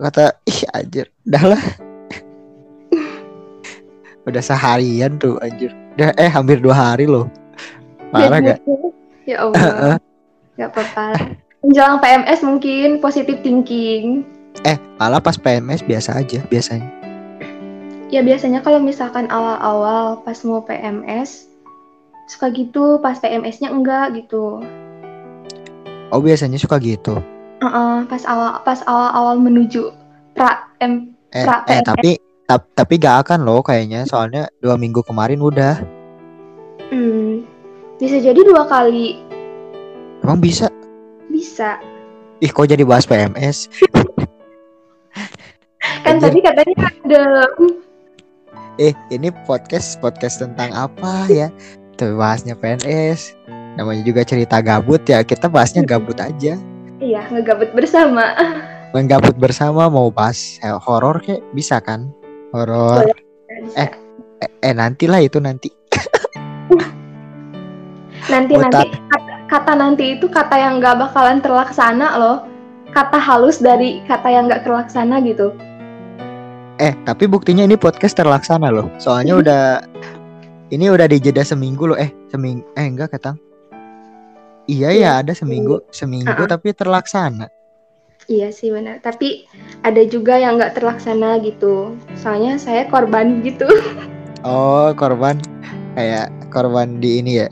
[0.00, 1.12] Kata ih anjir.
[1.28, 1.62] Udah lah.
[4.28, 5.76] Udah seharian tuh anjir.
[5.96, 7.28] Udah eh hampir dua hari loh.
[8.08, 8.58] Parah gak?
[9.28, 10.00] Ya Allah.
[10.60, 11.06] Gak apa-apa.
[11.60, 14.24] Menjelang PMS mungkin positive thinking.
[14.64, 16.88] Eh, malah pas PMS biasa aja biasanya.
[18.08, 21.46] Ya biasanya kalau misalkan awal-awal pas mau PMS
[22.26, 24.64] suka gitu, pas PMS-nya enggak gitu.
[26.08, 27.20] Oh, biasanya suka gitu.
[27.60, 29.92] Heeh, pas awal pas awal-awal menuju
[30.32, 31.86] pra M Eh, Pra- eh PMS.
[31.86, 32.10] tapi
[32.42, 35.78] tap- tapi gak akan loh kayaknya soalnya dua minggu kemarin udah.
[36.88, 37.46] hmm,
[37.94, 39.14] bisa jadi dua kali
[40.20, 40.66] Emang bisa?
[41.40, 41.80] Bisa.
[42.44, 43.72] Ih, kok jadi bahas PMS?
[46.04, 46.28] Kan Anjir.
[46.28, 46.74] tadi katanya
[47.08, 47.24] ada
[48.80, 51.48] Eh, ini podcast podcast tentang apa ya?
[51.96, 53.36] Tuh bahasnya PNS.
[53.76, 55.20] Namanya juga cerita gabut ya.
[55.24, 56.60] Kita bahasnya gabut aja.
[57.00, 58.36] iya ngegabut bersama.
[58.92, 62.12] Main gabut bersama mau bahas horor kayak bisa kan?
[62.52, 63.08] Horor.
[63.76, 63.88] Eh.
[64.40, 65.68] Eh, eh nantilah itu nanti.
[68.28, 68.84] nanti Otak.
[68.84, 72.46] nanti kata, nanti itu kata yang nggak bakalan terlaksana loh
[72.90, 75.50] kata halus dari kata yang nggak terlaksana gitu
[76.78, 78.88] Eh, tapi buktinya ini podcast terlaksana loh.
[78.96, 79.40] Soalnya Mhm.
[79.44, 79.64] udah
[80.70, 81.98] ini udah dijeda seminggu loh.
[82.00, 83.36] Eh, seminggu eh enggak ketang.
[84.64, 86.48] Iya Iya, ya, ada seminggu, seminggu Uh-uh.
[86.48, 87.52] tapi terlaksana.
[88.24, 89.44] iya sih benar tapi
[89.82, 93.66] ada juga yang nggak terlaksana gitu soalnya saya korban gitu
[94.46, 95.36] Oh, korban
[95.92, 97.48] kayak korban di ini ya.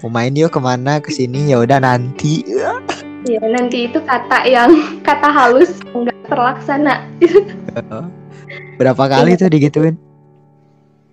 [0.00, 2.44] Mau main yuk ke mana ke sini ya udah nanti.
[3.26, 4.70] ya nanti itu kata yang
[5.02, 7.02] kata halus yang nggak terlaksana
[8.78, 9.98] Berapa kali tuh digituin?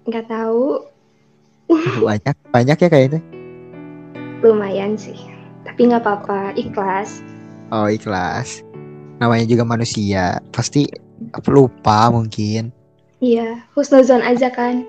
[0.04, 0.84] nggak tahu
[1.74, 3.20] Banyak, banyak ya kayaknya.
[4.44, 5.16] lumayan sih
[5.64, 7.24] tapi nggak apa-apa ikhlas
[7.72, 8.62] Oh, ikhlas.
[9.18, 10.86] Namanya juga manusia, pasti
[11.50, 12.70] lupa mungkin.
[13.18, 14.86] iya husnuzon aja kan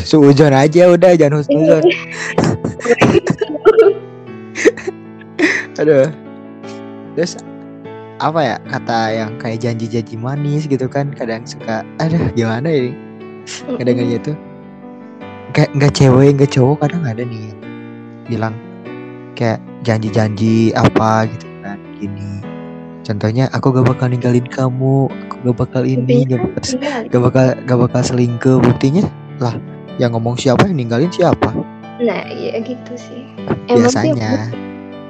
[0.08, 1.84] Suujon aja udah jangan husnuzon.
[5.80, 6.08] Aduh.
[7.16, 7.36] Terus
[8.20, 12.92] apa ya kata yang kayak janji-janji manis gitu kan kadang suka aduh gimana ini
[13.80, 14.36] kedengarnya tuh
[15.56, 17.60] nggak nggak cewek nggak cowok kadang ada nih yang
[18.28, 18.54] bilang
[19.40, 19.56] kayak
[19.88, 22.44] janji-janji apa gitu kan gini
[23.08, 26.62] contohnya aku gak bakal ninggalin kamu aku gak bakal ini gak bakal
[27.08, 29.08] gak bakal gak bakal selingkuh buktinya
[29.40, 29.56] lah
[30.00, 31.52] yang ngomong siapa yang ninggalin siapa?
[32.00, 33.20] Nah iya gitu sih.
[33.68, 34.48] Emang biasanya.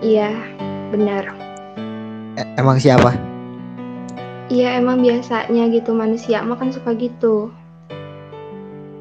[0.02, 0.34] iya
[0.90, 1.30] benar.
[2.34, 3.14] E- emang siapa?
[4.50, 7.54] Iya emang biasanya gitu manusia mah kan suka gitu.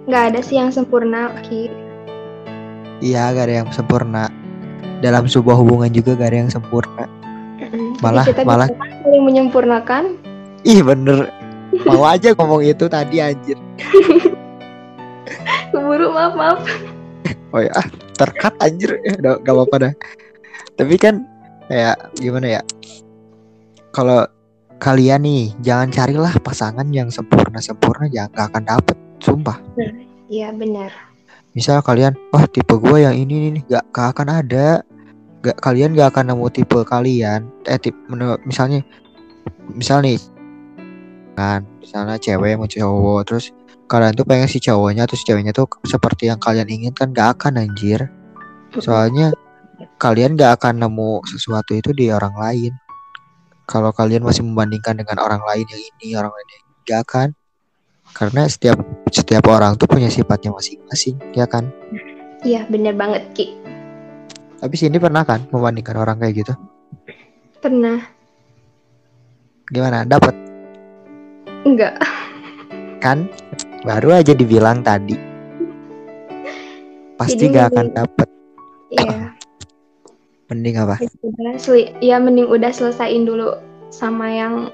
[0.06, 1.74] Nggak ada sih yang sempurna Ki.
[3.00, 4.30] iya gak ada yang sempurna.
[5.00, 7.08] Dalam sebuah hubungan juga gak ada yang sempurna.
[8.04, 10.04] Malah- kita malah- kan saling menyempurnakan.
[10.62, 11.32] ih bener.
[11.88, 13.56] Mau aja ngomong itu tadi anjir
[15.90, 16.62] Keburu maaf maaf.
[17.50, 19.02] oh ya ah, terkat anjir.
[19.02, 19.94] Ya udah gak apa-apa dah.
[20.78, 21.26] Tapi kan
[21.66, 22.62] kayak gimana ya?
[23.90, 24.30] Kalau
[24.78, 29.58] kalian nih jangan carilah pasangan yang sempurna sempurna jangan gak akan dapet sumpah.
[30.30, 30.94] Iya benar.
[31.58, 34.86] misal kalian wah tipe gue yang ini nih gak, gak akan ada.
[35.42, 37.50] Gak kalian gak akan nemu tipe kalian.
[37.66, 37.98] Eh tip
[38.46, 38.86] misalnya
[39.74, 40.22] misal nih
[41.34, 43.50] kan misalnya cewek mau cowok terus
[43.90, 48.06] kalian tuh pengen si cowoknya terus ceweknya tuh seperti yang kalian inginkan gak akan anjir.
[48.78, 49.34] Soalnya
[49.98, 52.78] kalian gak akan nemu sesuatu itu di orang lain.
[53.66, 57.30] Kalau kalian masih membandingkan dengan orang lain yang ini orang lain yang ini gak akan.
[58.10, 58.78] Karena setiap
[59.10, 61.70] setiap orang tuh punya sifatnya masing-masing ya kan?
[62.46, 63.58] Iya, bener banget Ki.
[64.60, 66.54] tapi Cindy pernah kan membandingkan orang kayak gitu?
[67.64, 68.04] Pernah.
[69.72, 70.04] gimana?
[70.04, 70.36] Dapat
[71.64, 71.96] Enggak.
[73.00, 73.30] kan
[73.82, 75.16] baru aja dibilang tadi
[77.16, 78.28] pasti Jadi gak akan dapet
[78.90, 79.38] Iya.
[80.50, 81.10] mending apa ya
[81.62, 83.54] seli- ya mending udah selesaiin dulu
[83.94, 84.74] sama yang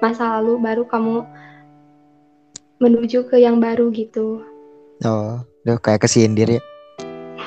[0.00, 1.24] masa lalu baru kamu
[2.76, 4.42] menuju ke yang baru gitu.
[5.02, 6.62] oh udah kayak kesindir ya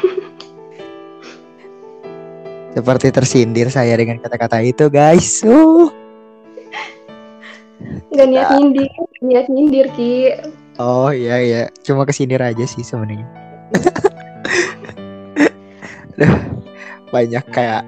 [2.77, 5.89] seperti tersindir saya dengan kata-kata itu guys uh.
[8.09, 8.89] Gak niat nyindir,
[9.21, 10.33] niat nyindir Ki.
[10.77, 13.27] Oh iya iya cuma kesindir aja sih sebenarnya
[17.13, 17.83] banyak kayak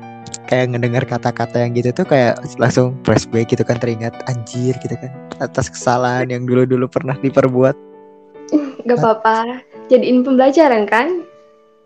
[0.49, 5.11] kayak ngedengar kata-kata yang gitu tuh kayak langsung flashback gitu kan teringat anjir gitu kan
[5.41, 7.89] atas kesalahan yang dulu-dulu pernah diperbuat
[8.87, 9.61] Gak apa-apa.
[9.91, 11.21] Jadiin pembelajaran kan?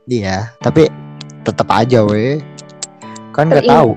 [0.08, 0.88] Iya, tapi
[1.44, 2.40] tetap aja weh.
[3.36, 3.92] Kan nggak tahu.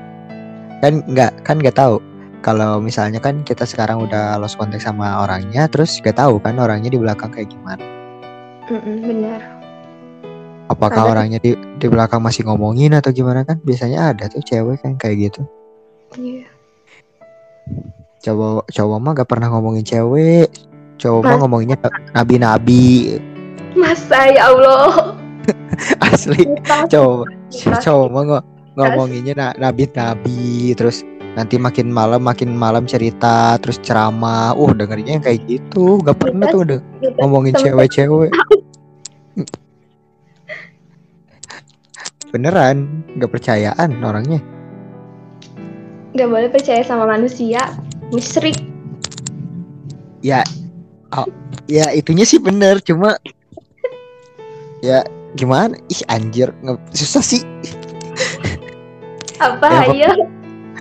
[0.82, 2.02] Kan nggak kan nggak tahu.
[2.46, 6.94] Kalau misalnya kan kita sekarang udah lost contact sama orangnya, terus nggak tahu kan orangnya
[6.94, 7.82] di belakang kayak gimana.
[8.70, 9.42] Mm-mm, bener.
[10.70, 11.10] Apakah Ada.
[11.10, 13.58] orangnya di di belakang masih ngomongin atau gimana kan?
[13.66, 15.42] Biasanya ada tuh cewek kan kayak gitu.
[16.14, 16.46] Iya.
[18.22, 20.46] Cowok cowok mah gak pernah ngomongin cewek.
[21.02, 21.76] Cowok mah ngomonginnya
[22.14, 23.18] nabi-nabi
[23.74, 25.18] Masa ya Allah.
[26.14, 26.46] asli.
[26.90, 27.26] Cowok
[27.82, 28.46] cowok mah ngo-
[28.78, 31.02] ngomonginnya na- nabi-nabi terus
[31.36, 34.56] nanti makin malam makin malam cerita terus ceramah.
[34.56, 36.00] Uh dengerinnya yang kayak gitu.
[36.00, 36.80] Gak pernah tuh udah
[37.20, 38.32] ngomongin cewek-cewek.
[42.32, 44.40] Beneran gak percayaan orangnya.
[46.16, 47.60] Gak boleh percaya sama manusia.
[48.08, 48.56] Musyrik.
[50.24, 50.42] ya
[51.14, 51.28] oh,
[51.70, 53.14] ya itunya sih bener cuma
[54.82, 55.06] ya
[55.38, 55.78] gimana?
[55.86, 56.50] Ih anjir
[56.90, 57.46] susah sih.
[59.38, 60.10] Apa Ya, ya?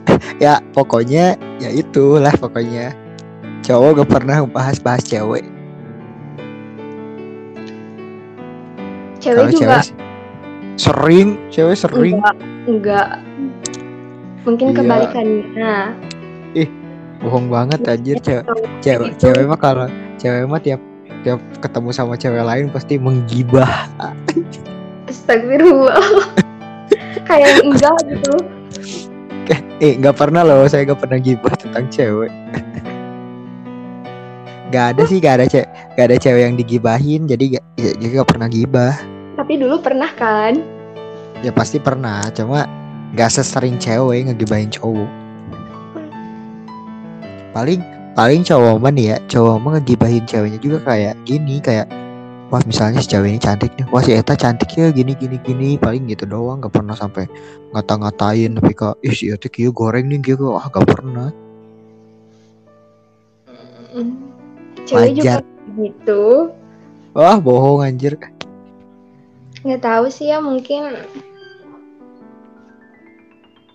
[0.43, 2.93] ya pokoknya ya itulah pokoknya
[3.65, 5.45] cowok gak pernah bahas-bahas cewek
[9.19, 10.05] Cewek juga cewek
[10.75, 12.19] sering, cewek sering.
[12.21, 12.35] enggak.
[12.69, 13.07] Enggak.
[14.45, 14.75] Mungkin Iya.
[14.77, 15.75] kebalikannya.
[17.25, 18.45] Bohong banget anjir cewek.
[18.85, 19.33] Cewek, Gitu.
[19.33, 19.87] cewek mah kalau
[20.21, 20.77] cewek mah tiap
[21.25, 23.89] tiap ketemu sama cewek lain pasti menggibah.
[25.09, 25.97] Astagfirullah.
[27.29, 28.35] Kayak enggak gitu.
[29.83, 32.31] Eh, nggak pernah loh, saya nggak pernah gibah tentang cewek.
[34.73, 38.11] Gak ada sih, gak ada cewek, gak ada cewek yang digibahin, jadi gak, ya, jadi
[38.19, 38.93] gak pernah gibah.
[39.37, 40.59] Tapi dulu pernah kan?
[41.45, 42.65] Ya pasti pernah, cuma
[43.13, 45.07] gak sesering cewek ngegibahin cowok.
[47.55, 47.79] Paling
[48.17, 51.87] paling cowok mah nih ya, cowok mah ngegibahin ceweknya juga kayak gini, kayak
[52.55, 55.75] wah misalnya si cewek ini cantik nih, wah si Eta cantik ya gini gini gini,
[55.75, 57.27] paling gitu doang, gak pernah sampai
[57.75, 61.35] ngata-ngatain tapi kak, ih si Eta goreng nih gitu, wah gak pernah.
[64.87, 65.43] Cewek juga
[65.75, 66.55] gitu.
[67.11, 68.15] Wah bohong anjir.
[69.67, 70.95] Nggak tahu sih ya mungkin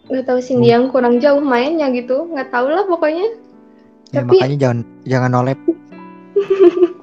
[0.09, 2.33] nggak tahu sih dia yang kurang jauh mainnya gitu.
[2.33, 3.29] Nggak tahu lah pokoknya.
[4.16, 5.61] Ya, Tapi- makanya jangan jangan nolep.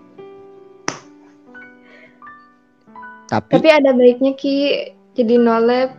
[3.28, 4.88] Tapi, Tapi ada baiknya Ki
[5.18, 5.92] jadi nolep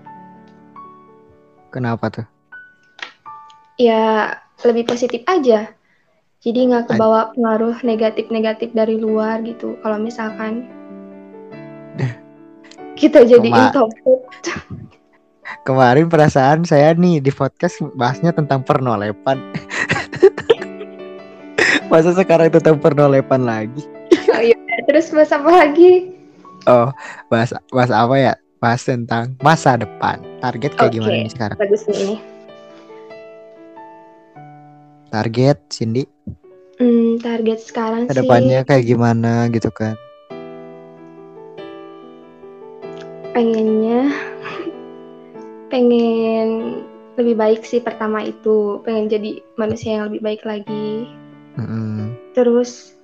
[1.68, 2.26] kenapa tuh?
[3.78, 4.34] ya
[4.66, 5.70] lebih positif aja.
[6.38, 9.74] Jadi nggak kebawa pengaruh negatif-negatif dari luar gitu.
[9.82, 10.66] Kalau misalkan
[13.00, 14.22] kita jadi Cuma- introvert.
[15.66, 19.40] Kemarin perasaan saya nih di podcast bahasnya tentang pernolepan.
[21.88, 23.80] Masa sekarang tentang pernolepan lagi?
[24.28, 24.56] Oh, iya.
[24.84, 26.17] Terus bahas apa lagi?
[26.66, 26.90] Oh,
[27.28, 28.34] bahas bahas apa ya?
[28.58, 30.18] Bahas tentang masa depan.
[30.42, 30.96] Target kayak Oke.
[30.98, 31.56] gimana nih sekarang?
[31.60, 32.16] Bagus nih ini.
[35.08, 36.04] Target Cindy
[36.78, 38.10] Hmm, target sekarang sih.
[38.10, 39.94] ke depannya kayak gimana gitu kan?
[43.28, 44.10] pengennya
[45.70, 46.82] pengen
[47.14, 51.06] lebih baik sih pertama itu pengen jadi manusia yang lebih baik lagi
[51.54, 52.18] Mm-mm.
[52.34, 52.97] terus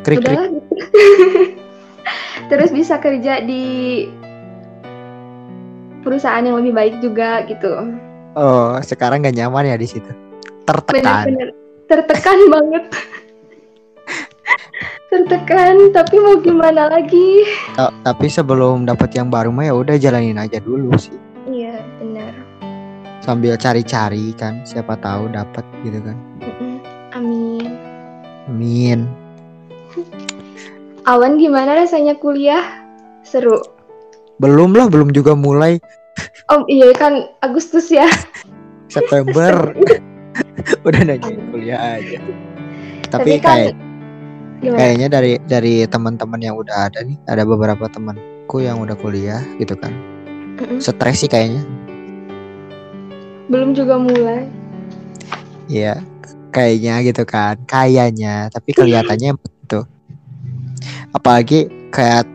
[0.00, 0.32] Krik krik.
[0.32, 0.48] udahlah
[2.50, 4.08] terus bisa kerja di
[6.00, 7.68] perusahaan yang lebih baik juga gitu.
[8.32, 10.08] Oh, sekarang gak nyaman ya di situ.
[10.64, 11.28] Tertekan.
[11.28, 11.48] Bener-bener
[11.86, 12.84] tertekan banget.
[15.10, 17.42] tertekan, tapi mau gimana lagi?
[17.74, 21.14] Ta- tapi sebelum dapat yang baru mah ya udah jalanin aja dulu sih.
[21.50, 22.30] Iya, benar.
[23.20, 26.16] Sambil cari-cari kan, siapa tahu dapat gitu kan.
[26.40, 26.74] Mm-mm.
[27.10, 27.66] Amin.
[28.46, 29.00] Amin.
[31.08, 32.84] Awan gimana rasanya kuliah?
[33.24, 33.56] Seru.
[34.40, 35.80] Belum lah, belum juga mulai
[36.52, 38.04] Oh iya kan Agustus ya.
[38.90, 39.72] September.
[40.86, 42.18] udah nanya kuliah aja.
[43.08, 43.74] Tapi, Tapi kan- kayak
[44.60, 44.76] Gimana?
[44.76, 49.72] kayaknya dari dari teman-teman yang udah ada nih, ada beberapa temanku yang udah kuliah gitu
[49.72, 49.94] kan.
[50.60, 50.76] Mm-mm.
[50.84, 51.64] Stres sih kayaknya.
[53.48, 54.44] Belum juga mulai.
[55.64, 56.04] Iya,
[56.52, 59.32] kayaknya gitu kan, kayaknya, tapi kelihatannya.
[61.10, 62.26] Apalagi kayak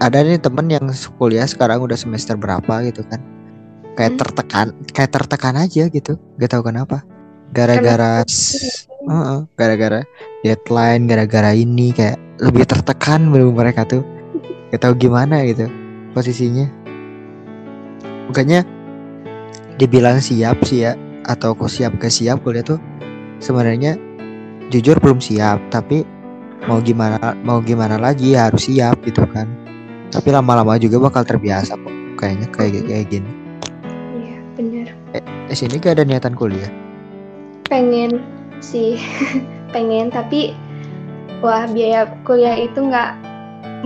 [0.00, 0.86] ada nih temen yang
[1.18, 3.20] kuliah sekarang udah semester berapa gitu kan,
[3.98, 4.20] kayak Hmm.
[4.20, 7.04] tertekan, kayak tertekan aja gitu, gak tahu kenapa.
[7.50, 10.04] Gara-gara, s- Heeh, gara-gara
[10.44, 14.04] deadline, gara-gara ini kayak lebih tertekan belum mereka tuh,
[14.70, 15.66] gak tahu gimana gitu
[16.14, 16.68] posisinya.
[18.30, 18.62] Bukannya
[19.76, 20.94] dibilang siap sih ya,
[21.26, 22.78] atau kok siap gak siap kuliah tuh
[23.40, 23.96] sebenarnya
[24.68, 26.04] jujur belum siap tapi
[26.68, 29.48] mau gimana mau gimana lagi ya harus siap gitu kan
[30.10, 33.30] tapi lama-lama juga bakal terbiasa kok kayaknya kayak kayak gini
[34.18, 34.86] Iya, benar.
[35.48, 36.68] di sini gak ada niatan kuliah
[37.70, 38.18] Pengen
[38.58, 38.98] sih,
[39.74, 40.50] pengen tapi
[41.38, 43.14] wah biaya kuliah itu nggak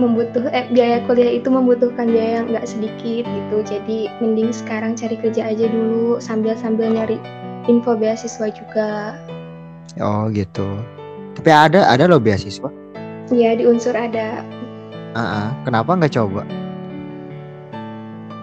[0.01, 3.57] membutuh eh, biaya kuliah itu membutuhkan biaya yang nggak sedikit gitu.
[3.63, 7.21] Jadi mending sekarang cari kerja aja dulu sambil sambil nyari
[7.69, 9.15] info beasiswa juga.
[10.01, 10.65] oh gitu
[11.45, 12.73] tapi ada ada loh beasiswa.
[13.29, 14.41] Iya di unsur ada.
[15.13, 15.47] Ah, ah.
[15.61, 16.41] kenapa nggak coba?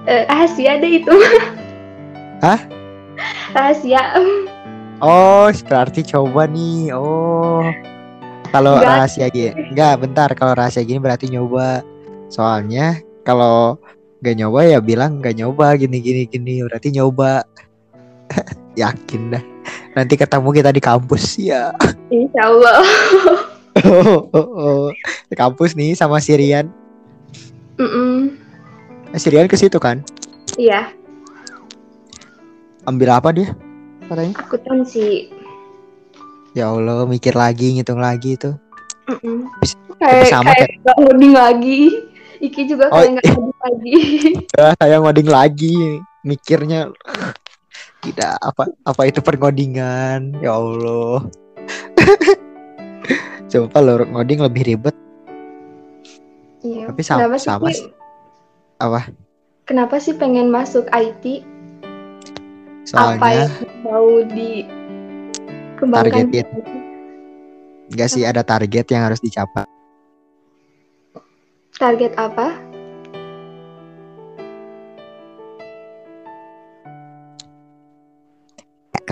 [0.07, 1.11] Eh, rahasia ada itu.
[2.47, 2.63] Hah?
[3.59, 4.23] Rahasia.
[5.03, 6.95] oh berarti coba nih.
[6.95, 7.67] Oh.
[8.55, 10.31] Kalau rahasia gini nggak bentar.
[10.39, 11.83] Kalau rahasia gini berarti nyoba.
[12.31, 13.83] Soalnya kalau
[14.23, 17.43] gak nyoba ya bilang gak nyoba gini gini gini berarti nyoba.
[18.79, 19.52] Yakin dah
[19.93, 21.73] nanti ketemu kita di kampus ya
[22.09, 22.77] Insya Allah.
[23.83, 24.85] oh, oh, oh.
[25.27, 26.69] Di kampus nih sama Sirian
[27.75, 28.37] Mm-mm.
[29.11, 30.01] Eh, Sirian ke situ kan
[30.55, 30.93] Iya,
[32.83, 33.57] ambil apa dia
[34.05, 35.33] katanya akuntansi.
[36.53, 38.53] ya Allah mikir lagi ngitung lagi itu
[39.09, 39.49] Mm-mm.
[39.59, 41.81] Bis- Kayak sama kayak ngoding lagi.
[42.39, 43.95] Iki juga Oh, kayak nggak ngoding lagi.
[44.83, 45.75] Saya ngoding lagi
[46.21, 46.91] mikirnya
[48.03, 51.27] tidak apa apa itu pergodingan ya Allah
[53.51, 54.95] coba lo ngoding lebih ribet
[56.63, 56.87] Iya.
[56.87, 57.91] Tapi sama- Kenapa sih, sama sih.
[58.79, 59.01] apa
[59.63, 61.43] Kenapa sih pengen masuk IT?
[62.95, 63.51] Apa soalnya yang
[63.83, 66.31] mau dikembangkan?
[66.31, 66.47] Targetin.
[67.89, 69.67] enggak sih ada target yang harus dicapai
[71.73, 72.55] Target apa?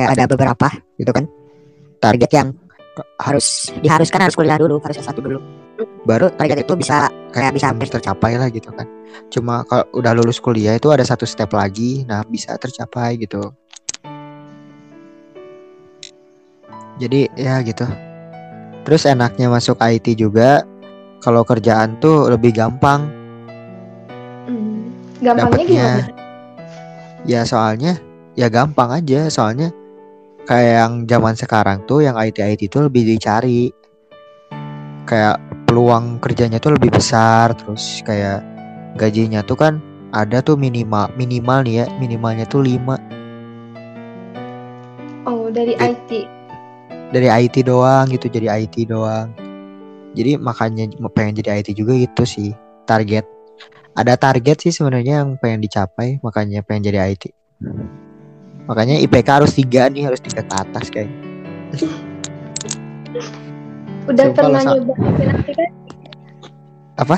[0.01, 1.29] Kayak ada beberapa gitu kan
[2.01, 2.49] target yang
[3.21, 5.45] harus diharuskan harus kuliah dulu harus S1 dulu
[6.09, 8.89] baru target itu bisa kayak bisa hampir tercapai lah gitu kan
[9.29, 13.53] cuma kalau udah lulus kuliah itu ada satu step lagi nah bisa tercapai gitu
[16.97, 17.85] jadi ya gitu
[18.85, 20.65] terus enaknya masuk IT juga
[21.21, 23.21] kalau kerjaan tuh lebih gampang
[24.41, 24.91] Hmm.
[25.21, 25.69] Gampangnya Dapatnya.
[25.69, 26.03] gimana?
[27.29, 27.93] ya soalnya
[28.35, 29.69] ya gampang aja soalnya
[30.51, 33.71] kayak yang zaman sekarang tuh yang IT IT itu lebih dicari.
[35.07, 35.39] Kayak
[35.71, 38.43] peluang kerjanya tuh lebih besar terus kayak
[38.99, 39.79] gajinya tuh kan
[40.11, 42.99] ada tuh minimal minimal nih ya minimalnya tuh 5
[45.31, 46.11] Oh, dari Di- IT.
[47.15, 49.31] dari IT doang gitu jadi IT doang.
[50.19, 52.51] Jadi makanya pengen jadi IT juga gitu sih
[52.87, 53.23] target.
[53.95, 57.31] Ada target sih sebenarnya yang pengen dicapai makanya pengen jadi IT
[58.69, 61.11] makanya IPK harus tiga nih harus tiga ke atas kayak
[64.11, 65.75] Udah Sumpah pernah nyoba bikin aplikasi?
[66.99, 67.17] Apa?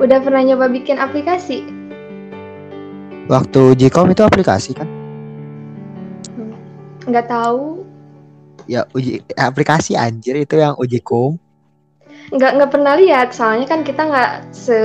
[0.00, 1.58] Udah pernah nyoba bikin aplikasi?
[3.28, 4.88] waktu Gcom itu aplikasi kan
[7.04, 7.84] Nggak tahu.
[8.68, 11.36] ya uji aplikasi anjir itu yang uji kum
[12.28, 13.32] Nggak nggak pernah lihat.
[13.32, 14.76] Soalnya kan kita nggak se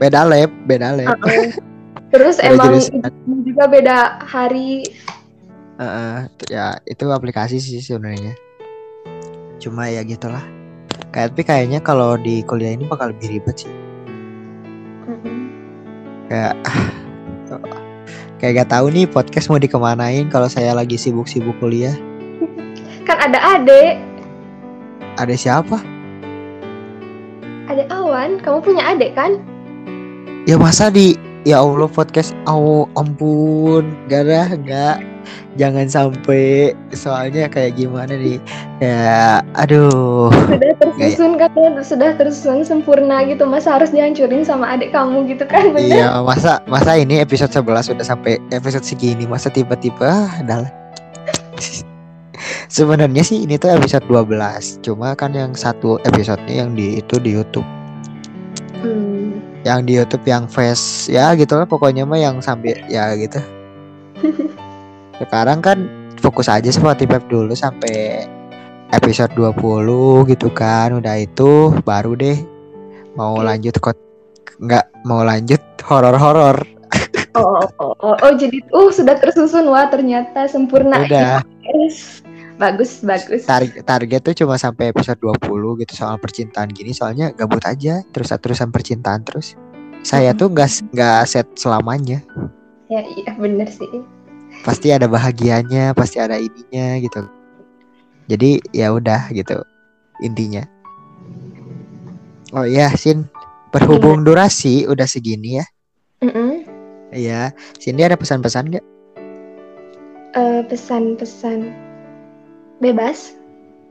[0.00, 1.20] beda lab beda lab
[2.14, 2.78] Terus Beda emang
[3.42, 4.86] juga beda hari.
[6.38, 8.38] T- ya itu aplikasi sih sebenarnya
[9.58, 10.42] cuma ya gitulah
[11.10, 13.74] kayak tapi kayaknya kalau di kuliah ini bakal lebih ribet sih
[15.10, 15.50] Mm-mm.
[16.30, 16.54] kayak
[18.38, 21.96] kayak gak tahu nih podcast mau dikemanain kalau saya lagi sibuk-sibuk kuliah.
[23.08, 23.98] Kan ada Ade,
[25.16, 25.80] Ada siapa?
[27.68, 28.40] Ade Awan.
[28.40, 29.40] Kamu punya adik kan?
[30.44, 32.32] Ya masa di ya Allah podcast.
[32.48, 33.92] Oh ampun.
[34.08, 34.96] Gak dah gak
[35.60, 36.72] jangan sampai.
[36.96, 38.40] Soalnya kayak gimana nih?
[38.80, 40.32] Ya aduh.
[40.32, 43.44] Sudah tersusun katanya sudah tersusun sempurna gitu.
[43.44, 45.70] Masa harus dihancurin sama adik kamu gitu kan?
[45.76, 46.00] Bener?
[46.00, 49.28] iya masa masa ini episode 11 sudah sampai episode segini?
[49.28, 50.72] Masa tiba-tiba ah, adalah
[52.76, 57.30] sebenarnya sih ini tuh episode 12 cuma kan yang satu episodenya yang di itu di
[57.36, 57.66] YouTube.
[58.84, 59.13] Hmm.
[59.64, 63.40] Yang di YouTube yang face ya gitu lah pokoknya mah yang sambil ya gitu
[65.20, 65.88] sekarang kan
[66.20, 68.28] fokus aja Spotify dulu sampai
[68.92, 72.38] episode 20 gitu kan udah itu baru deh
[73.16, 73.46] mau Oke.
[73.48, 73.96] lanjut kok
[74.60, 76.62] nggak mau lanjut horor-horor
[77.34, 81.02] Oh, oh, oh, oh, oh, jadi uh sudah tersusun wah ternyata sempurna.
[81.02, 82.22] udah Yes.
[82.54, 83.42] Bagus, bagus.
[83.50, 88.70] target target tuh cuma sampai episode 20 gitu soal percintaan gini soalnya gabut aja terus-terusan
[88.70, 89.58] percintaan terus.
[90.06, 92.22] Saya tuh nggak nggak set selamanya.
[92.86, 93.88] Ya, iya bener sih.
[94.62, 97.26] pasti ada bahagianya pasti ada ininya gitu.
[98.30, 99.58] Jadi ya udah gitu
[100.22, 100.62] intinya.
[102.54, 103.26] Oh iya sin.
[103.74, 105.66] Berhubung durasi udah segini ya.
[106.22, 106.62] Mm-mm.
[107.10, 107.50] Iya.
[107.82, 108.86] Cindy ada pesan-pesan nggak?
[110.38, 111.83] Eh, pesan-pesan
[112.78, 113.36] bebas.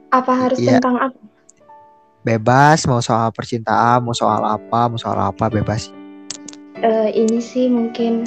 [0.10, 0.78] Apa harus Iya.
[0.78, 1.18] tentang apa?
[2.24, 5.92] bebas mau soal percintaan mau soal apa mau soal apa bebas
[6.80, 8.24] Eh, ini sih mungkin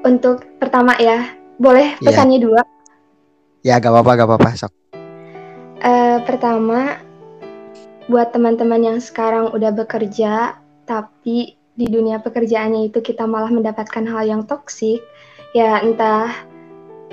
[0.00, 1.34] untuk pertama ya.
[1.58, 2.14] Boleh Iya.
[2.14, 2.62] pesannya dua.
[3.66, 4.72] ya gak apa-apa gak apa-apa sok
[5.78, 6.98] Eh, pertama,
[8.06, 14.26] buat teman-teman yang sekarang udah bekerja, tapi di dunia pekerjaannya itu kita malah mendapatkan hal
[14.26, 14.98] yang toksik,
[15.54, 16.34] ya entah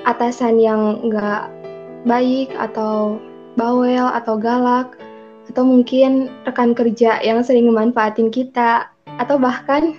[0.05, 1.49] atasan yang nggak
[2.05, 3.17] baik atau
[3.57, 4.95] bawel atau galak,
[5.49, 9.97] atau mungkin rekan kerja yang sering memanfaatin kita, atau bahkan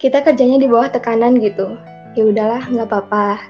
[0.00, 1.76] kita kerjanya di bawah tekanan gitu.
[2.16, 3.40] Ya udahlah, nggak apa-apa.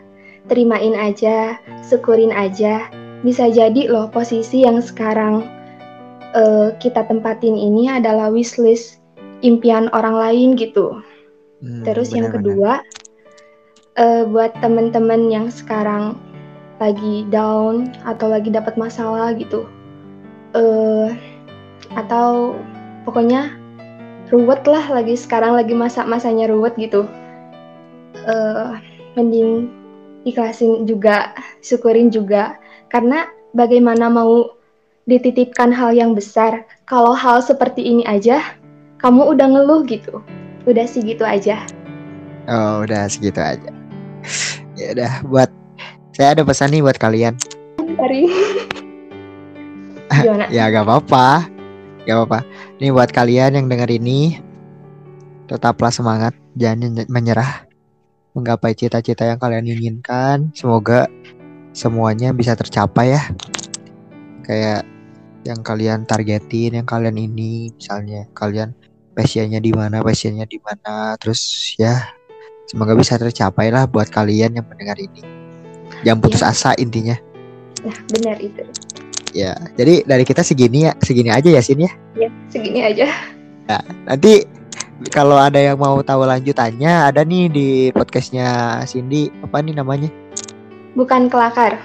[0.46, 2.86] Terimain aja, syukurin aja
[3.26, 5.42] bisa jadi loh posisi yang sekarang
[6.36, 9.02] eh, kita tempatin ini adalah wishlist
[9.42, 11.02] impian orang lain gitu.
[11.59, 12.46] Hmm, Terus yang benar-benar.
[12.46, 12.72] kedua
[13.97, 16.20] eh, buat temen-temen yang sekarang
[16.76, 19.64] lagi down atau lagi dapat masalah gitu,
[20.53, 21.09] eh
[21.97, 22.57] atau
[23.09, 23.57] pokoknya
[24.28, 27.09] ruwet lah lagi sekarang lagi masa-masanya ruwet gitu.
[28.26, 28.72] eh
[29.16, 29.70] mending
[30.28, 31.32] ikhlasin juga,
[31.62, 32.59] syukurin juga
[32.92, 34.53] karena bagaimana mau
[35.07, 38.42] dititipkan hal yang besar kalau hal seperti ini aja
[39.01, 40.20] kamu udah ngeluh gitu.
[40.66, 41.62] Udah sih gitu aja.
[42.51, 43.76] Oh udah segitu aja
[44.79, 45.51] ya udah buat
[46.16, 47.37] saya ada pesan nih buat kalian.
[47.77, 48.24] Dari
[50.57, 51.45] ya gak apa-apa.
[52.09, 52.41] Gak apa-apa.
[52.81, 54.41] Nih buat kalian yang dengar ini
[55.45, 56.33] tetaplah semangat.
[56.57, 57.68] Jangan menye- menyerah.
[58.33, 60.53] Menggapai cita-cita yang kalian inginkan.
[60.57, 61.05] Semoga
[61.77, 63.22] semuanya bisa tercapai ya.
[64.41, 64.89] Kayak
[65.45, 67.77] yang kalian targetin yang kalian ini.
[67.77, 68.72] Misalnya kalian
[69.12, 71.12] passionnya di mana passionnya di mana.
[71.20, 72.16] Terus ya
[72.67, 75.23] semoga bisa tercapai lah buat kalian yang mendengar ini
[76.03, 76.51] jangan putus Iya.
[76.51, 77.17] asa intinya
[77.83, 78.62] Nah, benar itu.
[79.31, 83.12] ya jadi dari kita segini ya segini aja ya Sin ya Ya, segini aja.
[84.09, 84.49] Nanti
[85.12, 90.09] kalau ada yang mau tahu lanjutannya ada nih di podcastnya Cindy apa nih namanya?
[90.97, 91.77] Bukan kelakar.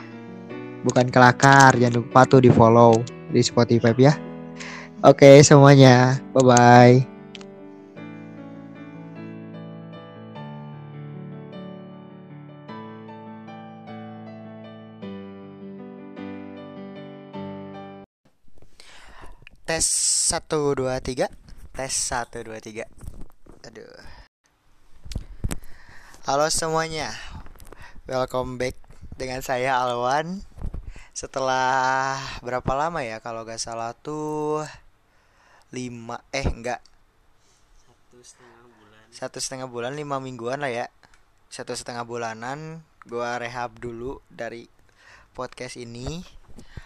[0.87, 3.03] Bukan kelakar jangan lupa tuh di follow
[3.35, 4.15] di Spotify ya.
[5.03, 7.10] Oke semuanya bye bye.
[19.71, 19.87] Tes
[20.35, 21.31] 1 2 3
[21.71, 22.83] Tes 1 2 3
[23.71, 24.03] Aduh.
[26.27, 27.15] Halo semuanya.
[28.03, 28.75] Welcome back
[29.15, 30.43] dengan saya Alwan.
[31.15, 34.67] Setelah berapa lama ya kalau gak salah tuh
[35.71, 35.79] 5
[36.35, 36.83] eh enggak
[39.07, 40.91] satu setengah bulan lima mingguan lah ya.
[41.47, 44.67] Satu setengah bulanan gua rehab dulu dari
[45.31, 46.40] podcast ini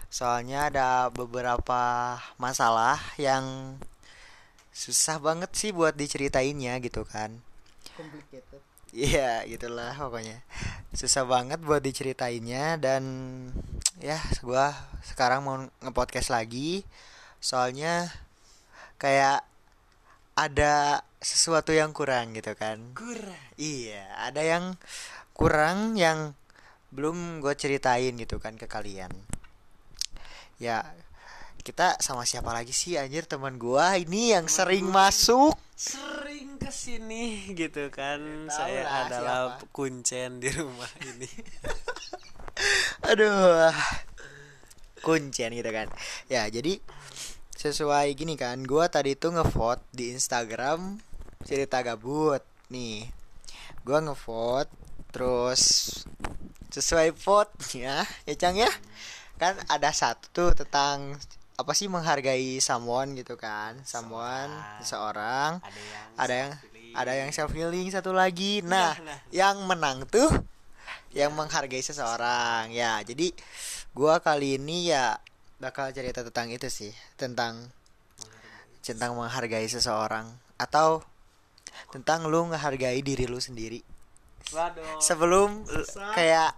[0.10, 3.76] soalnya ada beberapa masalah yang
[4.76, 7.40] susah banget sih buat diceritainnya gitu kan.
[8.96, 10.40] Iya gitulah pokoknya.
[10.96, 13.04] Susah banget buat diceritainnya dan
[14.00, 14.72] ya gua
[15.04, 16.88] sekarang mau ngepodcast lagi.
[17.44, 18.08] Soalnya
[18.96, 19.44] kayak
[20.36, 22.96] ada sesuatu yang kurang gitu kan.
[22.96, 23.44] Kurang.
[23.60, 24.80] Iya ada yang
[25.36, 26.32] kurang yang
[26.96, 29.12] belum gue ceritain gitu kan ke kalian
[30.62, 30.84] ya
[31.66, 32.94] kita sama siapa lagi sih?
[32.94, 35.58] Anjir teman gua ini yang sering masuk.
[35.74, 38.22] Sering ke sini gitu kan.
[38.22, 39.74] Ya, saya lah adalah siapa.
[39.74, 41.26] kuncen di rumah ini.
[43.10, 43.74] Aduh.
[45.02, 45.90] Kuncian gitu kan.
[46.30, 46.78] Ya jadi
[47.58, 51.02] sesuai gini kan gua tadi tuh ngevote di Instagram
[51.42, 52.46] cerita gabut.
[52.70, 53.10] Nih
[53.82, 54.70] gua ngevote
[55.10, 55.90] terus
[56.70, 58.70] sesuai vote ya ya Cang ya
[59.36, 61.20] kan ada satu tuh tentang
[61.56, 64.52] apa sih menghargai someone gitu kan someone
[64.84, 66.94] seseorang ada yang ada yang self-healing.
[66.96, 69.20] ada yang self healing satu lagi nah, Nah, nah.
[69.32, 70.28] yang menang tuh
[71.16, 73.32] yang menghargai seseorang ya jadi
[73.96, 75.16] gua kali ini ya
[75.64, 77.72] bakal cerita tentang itu sih tentang
[78.84, 80.28] tentang menghargai seseorang
[80.60, 81.00] atau
[81.96, 83.80] tentang lu ngehargai diri lu sendiri
[84.52, 85.00] Waduh.
[85.00, 86.12] sebelum susah.
[86.14, 86.52] kayak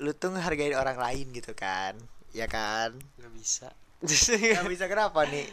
[0.00, 1.98] lu tuh ngehargai orang lain gitu kan?
[2.32, 2.96] Ya kan?
[3.20, 3.68] Nggak bisa.
[4.00, 5.50] Nggak bisa kenapa nih?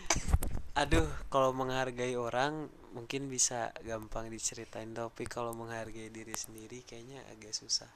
[0.80, 7.54] Aduh kalau menghargai orang mungkin bisa gampang diceritain tapi kalau menghargai diri sendiri kayaknya agak
[7.54, 7.90] susah.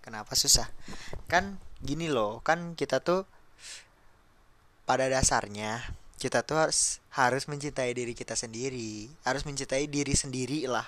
[0.00, 0.72] Kenapa susah?
[1.28, 3.28] Kan gini loh, kan kita tuh
[4.88, 5.84] pada dasarnya
[6.20, 10.84] kita tuh harus harus mencintai diri kita sendiri, harus mencintai diri sendiri lah.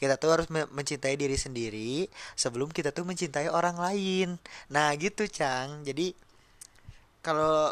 [0.00, 4.28] Kita tuh harus me- mencintai diri sendiri sebelum kita tuh mencintai orang lain.
[4.72, 5.84] Nah, gitu, Cang.
[5.84, 6.16] Jadi
[7.20, 7.70] kalau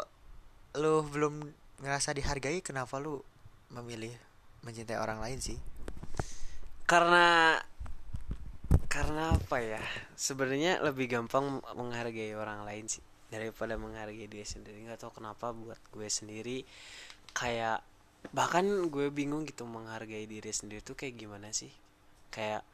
[0.77, 1.41] lu belum
[1.83, 3.19] ngerasa dihargai, kenapa lu
[3.73, 4.13] memilih
[4.63, 5.59] mencintai orang lain sih?
[6.91, 7.55] karena
[8.91, 9.79] karena apa ya
[10.19, 12.99] sebenarnya lebih gampang menghargai orang lain sih
[13.31, 14.83] daripada menghargai diri sendiri.
[14.83, 16.67] Nggak tahu kenapa buat gue sendiri
[17.31, 17.79] kayak
[18.35, 21.71] bahkan gue bingung gitu menghargai diri sendiri tuh kayak gimana sih?
[22.29, 22.67] Kayak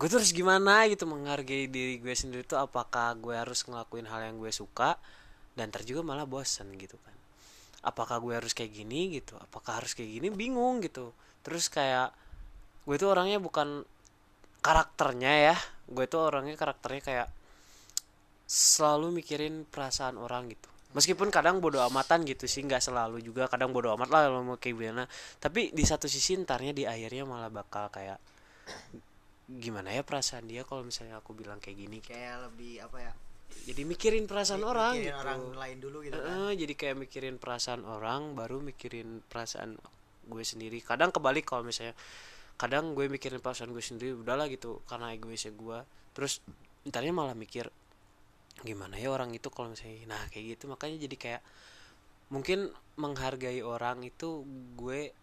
[0.00, 2.56] gue terus gimana gitu menghargai diri gue sendiri tuh?
[2.56, 4.96] Apakah gue harus ngelakuin hal yang gue suka?
[5.52, 7.14] Dan ntar juga malah bosen gitu kan.
[7.84, 9.36] Apakah gue harus kayak gini gitu?
[9.36, 10.32] Apakah harus kayak gini?
[10.32, 11.12] Bingung gitu.
[11.44, 12.10] Terus kayak
[12.88, 13.84] gue tuh orangnya bukan
[14.64, 15.56] karakternya ya.
[15.86, 17.28] Gue tuh orangnya karakternya kayak
[18.48, 20.72] selalu mikirin perasaan orang gitu.
[20.96, 24.56] Meskipun kadang bodo amatan gitu sih nggak selalu juga kadang bodo amat lah kalau mau
[24.56, 25.04] kayak gimana.
[25.36, 28.16] Tapi di satu sisi ntarnya di akhirnya malah bakal kayak
[29.48, 33.12] gimana ya perasaan dia kalau misalnya aku bilang kayak gini Kayak lebih apa ya?
[33.64, 35.24] jadi mikirin perasaan orang Mikirin gitu.
[35.24, 36.24] orang lain dulu gitu kan.
[36.24, 39.76] Heeh, jadi kayak mikirin perasaan orang baru mikirin perasaan
[40.28, 40.80] gue sendiri.
[40.84, 41.96] Kadang kebalik kalau misalnya
[42.60, 45.78] kadang gue mikirin perasaan gue sendiri udahlah gitu karena egoisnya gue
[46.12, 46.42] terus
[46.82, 47.70] entarnya malah mikir
[48.66, 50.70] gimana ya orang itu kalau misalnya nah kayak gitu.
[50.70, 51.42] Makanya jadi kayak
[52.28, 54.42] mungkin menghargai orang itu
[54.74, 55.14] gue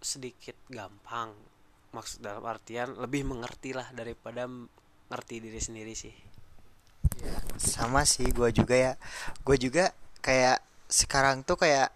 [0.00, 1.34] sedikit gampang.
[1.92, 4.46] Maksud dalam artian lebih mengerti lah daripada
[5.10, 6.14] ngerti diri sendiri sih.
[7.56, 8.92] Sama sih gue juga ya.
[9.42, 11.90] Gue juga kayak sekarang tuh kayak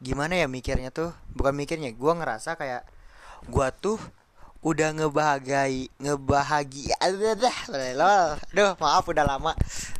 [0.00, 1.12] gimana ya mikirnya tuh?
[1.34, 2.84] Bukan mikirnya gue ngerasa kayak
[3.46, 3.98] gue tuh
[4.66, 9.54] udah ngebahagai ngebahagia aduh maaf udah lama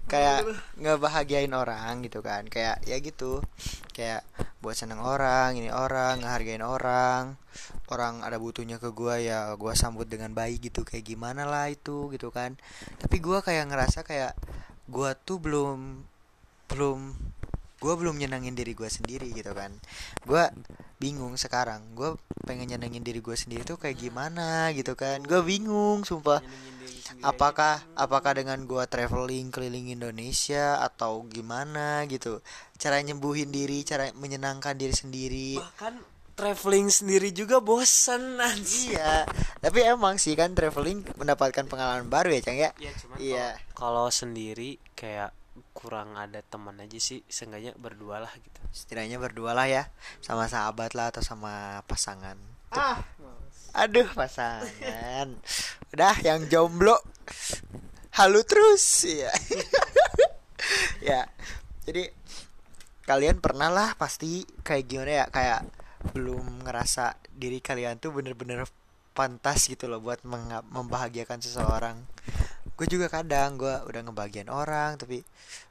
[0.07, 0.47] kayak
[0.79, 2.47] ngebahagiain orang gitu kan.
[2.47, 3.43] Kayak ya gitu.
[3.95, 4.27] Kayak
[4.63, 7.39] buat seneng orang ini orang ngehargain orang.
[7.87, 10.83] Orang ada butuhnya ke gua ya gua sambut dengan baik gitu.
[10.83, 12.59] Kayak gimana lah itu gitu kan.
[12.99, 14.35] Tapi gua kayak ngerasa kayak
[14.91, 16.03] gua tuh belum
[16.67, 16.99] belum
[17.79, 19.73] gua belum nyenengin diri gua sendiri gitu kan.
[20.25, 20.49] Gua
[20.97, 21.83] bingung sekarang.
[21.93, 25.21] Gua pengen nyenengin diri gua sendiri tuh kayak gimana gitu kan.
[25.25, 26.41] Gua bingung sumpah.
[27.23, 32.41] Apakah apakah dengan gua traveling keliling Indonesia atau gimana gitu.
[32.77, 35.51] Cara nyembuhin diri cara menyenangkan diri sendiri.
[35.61, 39.25] Bahkan traveling sendiri juga bosan anjir iya.
[39.65, 42.71] Tapi emang sih kan traveling mendapatkan pengalaman baru ya cang ya?
[42.77, 43.49] Ya cuman Iya.
[43.73, 45.33] kalau sendiri kayak
[45.77, 48.61] kurang ada teman aja sih seenggaknya berdua lah gitu.
[48.73, 49.93] Setidaknya berdua lah ya
[50.25, 52.41] sama sahabat lah atau sama pasangan.
[52.73, 53.05] Ah.
[53.77, 55.37] Aduh pasangan.
[55.93, 56.97] Udah yang jomblo.
[58.17, 59.05] Halu terus.
[59.05, 59.29] Ya
[61.09, 61.21] ya
[61.85, 62.11] jadi
[63.07, 65.61] kalian pernah lah pasti kayak gimana ya kayak
[66.17, 68.67] belum ngerasa diri kalian tuh bener-bener
[69.17, 70.21] pantas gitu loh buat
[70.69, 71.97] membahagiakan seseorang.
[72.77, 75.25] Gue juga kadang gue udah ngebagian orang tapi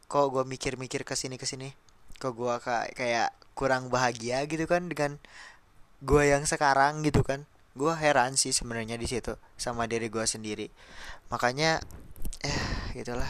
[0.06, 1.74] kok gue mikir-mikir ke sini ke sini
[2.16, 5.20] kok gue kayak kayak kurang bahagia gitu kan dengan
[6.04, 7.48] gue yang sekarang gitu kan.
[7.76, 10.68] Gue heran sih sebenarnya di situ sama diri gue sendiri.
[11.32, 11.84] Makanya
[12.44, 12.60] eh
[12.96, 13.28] gitulah.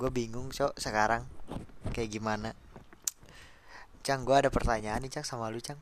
[0.00, 1.28] Gue bingung cok sekarang
[1.92, 2.56] kayak gimana?
[4.00, 5.76] Cang gue ada pertanyaan nih Cang sama lu Cang.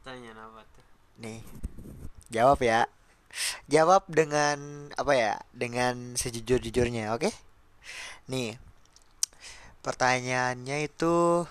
[0.00, 0.84] Tanya apa tuh?
[1.20, 1.44] Nih
[2.32, 2.88] jawab ya.
[3.68, 7.28] Jawab dengan apa ya dengan sejujur jujurnya oke?
[8.32, 8.56] Nih
[9.84, 11.44] pertanyaannya itu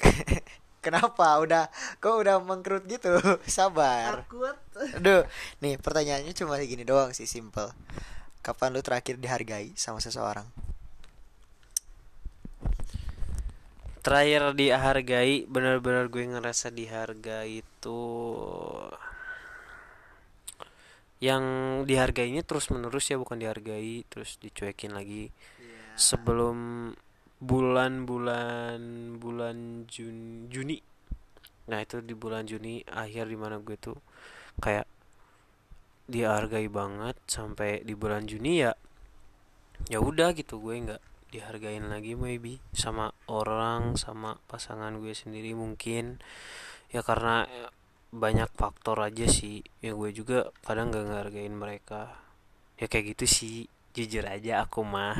[0.84, 1.68] kenapa udah
[2.00, 3.20] kok udah mengkerut gitu?
[3.46, 4.24] Sabar.
[4.96, 5.28] Aduh
[5.60, 7.68] nih pertanyaannya cuma gini doang sih simple.
[8.40, 10.48] Kapan lu terakhir dihargai sama seseorang?
[14.00, 18.00] Terakhir dihargai benar-benar gue ngerasa dihargai itu
[21.20, 21.44] yang
[21.84, 25.28] dihargainya terus menerus ya bukan dihargai terus dicuekin lagi.
[26.00, 26.56] Sebelum
[27.40, 28.80] bulan-bulan
[29.16, 30.76] bulan Jun Juni.
[31.72, 33.96] Nah itu di bulan Juni akhir di mana gue tuh
[34.60, 34.84] kayak
[36.04, 38.76] dihargai banget sampai di bulan Juni ya
[39.88, 46.20] ya udah gitu gue nggak dihargain lagi maybe sama orang sama pasangan gue sendiri mungkin.
[46.92, 47.48] Ya karena
[48.12, 52.20] banyak faktor aja sih ya gue juga kadang nggak ngehargain mereka.
[52.76, 53.56] Ya kayak gitu sih
[53.96, 55.16] jujur aja aku mah.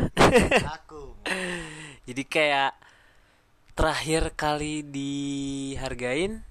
[0.84, 1.16] Aku
[2.10, 2.72] jadi kayak
[3.78, 6.42] terakhir kali dihargain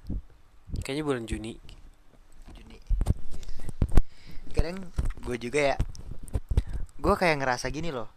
[0.80, 1.60] kayaknya bulan Juni.
[2.56, 2.80] Juni.
[4.56, 4.88] Kadang
[5.20, 5.76] gue juga ya
[6.96, 8.08] gue kayak ngerasa gini loh.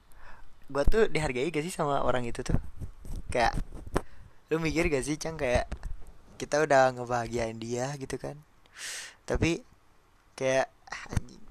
[0.70, 2.54] Gue tuh dihargai gak sih sama orang itu tuh?
[3.26, 3.58] Kayak
[4.54, 5.66] lu mikir gak sih cang kayak
[6.38, 8.38] kita udah ngebahagiain dia gitu kan?
[9.26, 9.66] Tapi
[10.38, 11.42] kayak ah, anjing.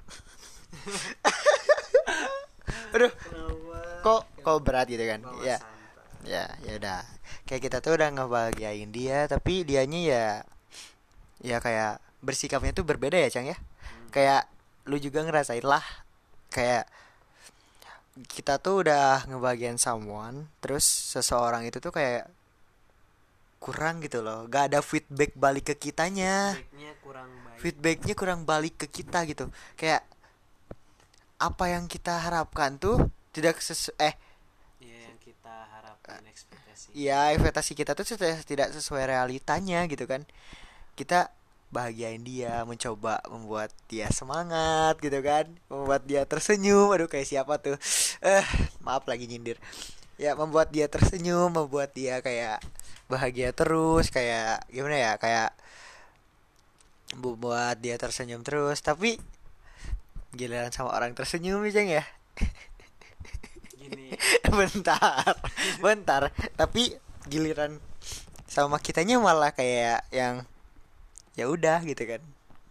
[2.96, 3.12] Aduh
[4.08, 5.20] kok kok berat gitu kan?
[5.44, 5.60] Ya
[6.26, 7.01] ya ya udah.
[7.45, 10.26] Kayak kita tuh udah ngebahagiain dia tapi dianya ya
[11.41, 13.57] ya kayak bersikapnya tuh berbeda ya cang ya?
[14.13, 14.49] Kayak
[14.89, 15.84] lu juga ngerasain lah
[16.51, 16.89] kayak
[18.28, 22.28] kita tuh udah ngebagian someone terus seseorang itu tuh kayak
[23.61, 24.49] kurang gitu loh.
[24.49, 26.57] Gak ada feedback balik ke kitanya.
[26.57, 27.57] Feedbacknya kurang baik.
[27.61, 29.53] Feedbacknya kurang balik ke kita gitu.
[29.78, 30.01] Kayak
[31.38, 34.13] apa yang kita harapkan tuh tidak sesu eh
[34.78, 36.91] ya yang kita harapkan ekspektasi.
[36.97, 40.28] Ya ekspektasi kita tuh tidak tidak sesuai realitanya gitu kan.
[40.97, 41.32] Kita
[41.72, 45.47] bahagiain dia mencoba membuat dia semangat gitu kan.
[45.72, 46.91] Membuat dia tersenyum.
[46.91, 47.80] Aduh kayak siapa tuh?
[48.20, 48.45] Eh
[48.84, 49.55] maaf lagi nyindir.
[50.20, 52.59] Ya membuat dia tersenyum membuat dia kayak
[53.07, 55.51] bahagia terus kayak gimana ya kayak
[57.20, 58.80] buat dia tersenyum terus.
[58.84, 59.20] Tapi
[60.32, 62.03] giliran sama orang tersenyum Jeng, ya
[63.92, 64.16] gini
[64.60, 65.36] bentar
[65.84, 66.32] bentar.
[66.56, 66.96] Tapi
[67.28, 67.78] giliran
[68.48, 70.48] sama kitanya malah kayak yang
[71.36, 72.24] ya udah gitu kan.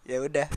[0.09, 0.49] Ya udah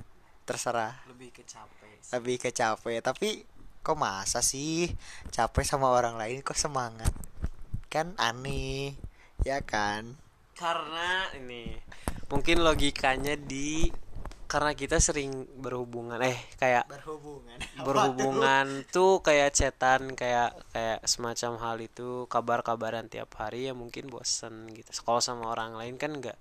[0.48, 0.96] terserah.
[1.12, 2.12] Lebih kecapek sih.
[2.16, 3.04] lebih ke capek.
[3.04, 3.44] Tapi
[3.84, 4.88] kok masa sih
[5.32, 6.40] capek sama orang lain?
[6.40, 7.12] Kok semangat?
[7.92, 8.96] Kan aneh
[9.44, 10.16] ya kan?
[10.56, 11.76] Karena ini
[12.32, 13.92] mungkin logikanya di
[14.54, 17.58] karena kita sering berhubungan eh kayak berhubungan.
[17.90, 19.18] Berhubungan tuh?
[19.26, 24.94] kayak cetan kayak kayak semacam hal itu kabar-kabaran tiap hari ya mungkin bosen gitu.
[25.02, 26.38] Kalau sama orang lain kan nggak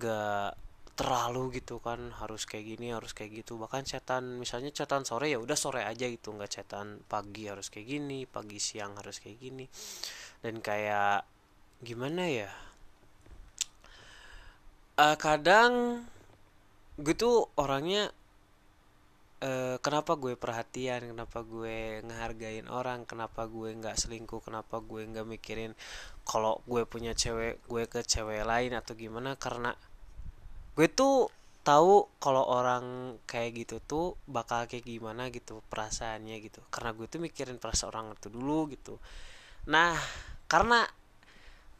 [0.00, 0.48] nggak
[0.96, 3.60] terlalu gitu kan harus kayak gini harus kayak gitu.
[3.60, 8.00] Bahkan cetan misalnya cetan sore ya udah sore aja gitu nggak cetan pagi harus kayak
[8.00, 9.68] gini pagi siang harus kayak gini.
[10.40, 11.28] Dan kayak
[11.84, 12.48] gimana ya?
[14.96, 16.04] Eh, kadang
[17.00, 18.12] gue tuh orangnya
[19.40, 25.24] eh, kenapa gue perhatian kenapa gue ngehargain orang kenapa gue nggak selingkuh kenapa gue nggak
[25.24, 25.72] mikirin
[26.30, 29.34] kalau gue punya cewek gue ke cewek lain atau gimana.
[29.34, 29.74] Karena
[30.78, 31.26] gue tuh
[31.66, 36.62] tahu kalau orang kayak gitu tuh bakal kayak gimana gitu perasaannya gitu.
[36.70, 38.94] Karena gue tuh mikirin perasaan orang itu dulu gitu.
[39.66, 39.98] Nah
[40.46, 40.86] karena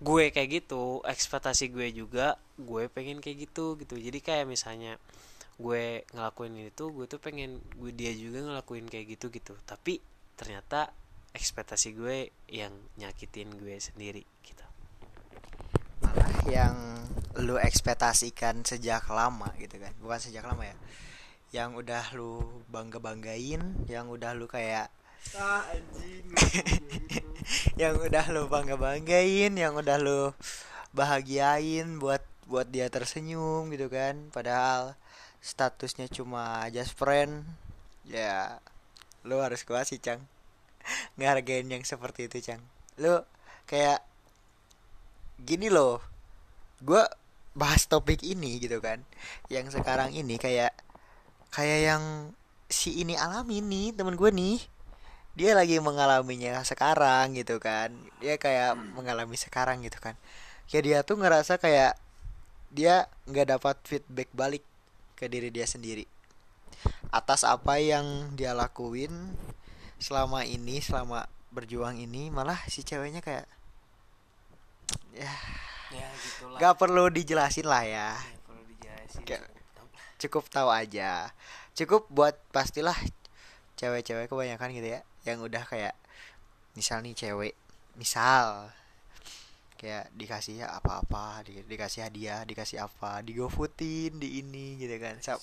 [0.01, 4.01] gue kayak gitu ekspektasi gue juga gue pengen kayak gitu gitu.
[4.01, 4.96] Jadi kayak misalnya
[5.61, 9.53] gue ngelakuin itu gue tuh pengen gue dia juga ngelakuin kayak gitu gitu.
[9.68, 10.01] Tapi
[10.40, 10.88] ternyata
[11.36, 14.64] ekspektasi gue yang nyakitin gue sendiri gitu.
[16.01, 16.76] Malah yang
[17.36, 19.92] lu ekspektasikan sejak lama gitu kan.
[20.01, 20.76] Bukan sejak lama ya.
[21.53, 22.40] Yang udah lu
[22.72, 24.88] bangga banggain yang udah lu kayak
[25.36, 26.24] ah anjing
[27.80, 30.36] yang udah lu bangga banggain yang udah lu
[30.92, 34.28] bahagiain buat buat dia tersenyum gitu kan.
[34.28, 35.00] Padahal
[35.40, 37.48] statusnya cuma just friend
[38.04, 38.60] ya
[39.24, 40.20] lu harus kuat sih cang
[41.16, 42.60] ngehargain yang seperti itu cang
[43.00, 43.24] lu
[43.64, 44.04] kayak
[45.40, 46.04] gini loh
[46.84, 47.00] gue
[47.56, 49.00] bahas topik ini gitu kan.
[49.48, 50.76] Yang sekarang ini kayak
[51.48, 52.04] kayak yang
[52.68, 54.60] si ini alami nih temen gue nih
[55.38, 57.94] dia lagi mengalaminya sekarang gitu kan.
[58.18, 60.18] Dia kayak mengalami sekarang gitu kan.
[60.66, 61.94] Kayak dia tuh ngerasa kayak
[62.70, 64.64] dia nggak dapat feedback balik
[65.14, 66.06] ke diri dia sendiri.
[67.14, 69.10] Atas apa yang dia lakuin
[70.00, 73.44] selama ini selama berjuang ini malah si ceweknya kayak
[75.10, 75.34] ya
[75.90, 76.58] ya gitulah.
[76.62, 78.14] gak perlu dijelasin lah ya.
[78.14, 79.22] Ya, perlu dijelasin.
[80.22, 81.34] Cukup tahu aja.
[81.74, 82.94] Cukup buat pastilah
[83.74, 85.94] cewek-cewek kebanyakan gitu ya yang udah kayak
[86.72, 87.54] misal nih cewek
[87.98, 88.70] misal
[89.80, 95.16] kayak dikasih apa-apa di- dikasih hadiah dikasih apa digofutin di ini gitu kan.
[95.24, 95.40] Sa-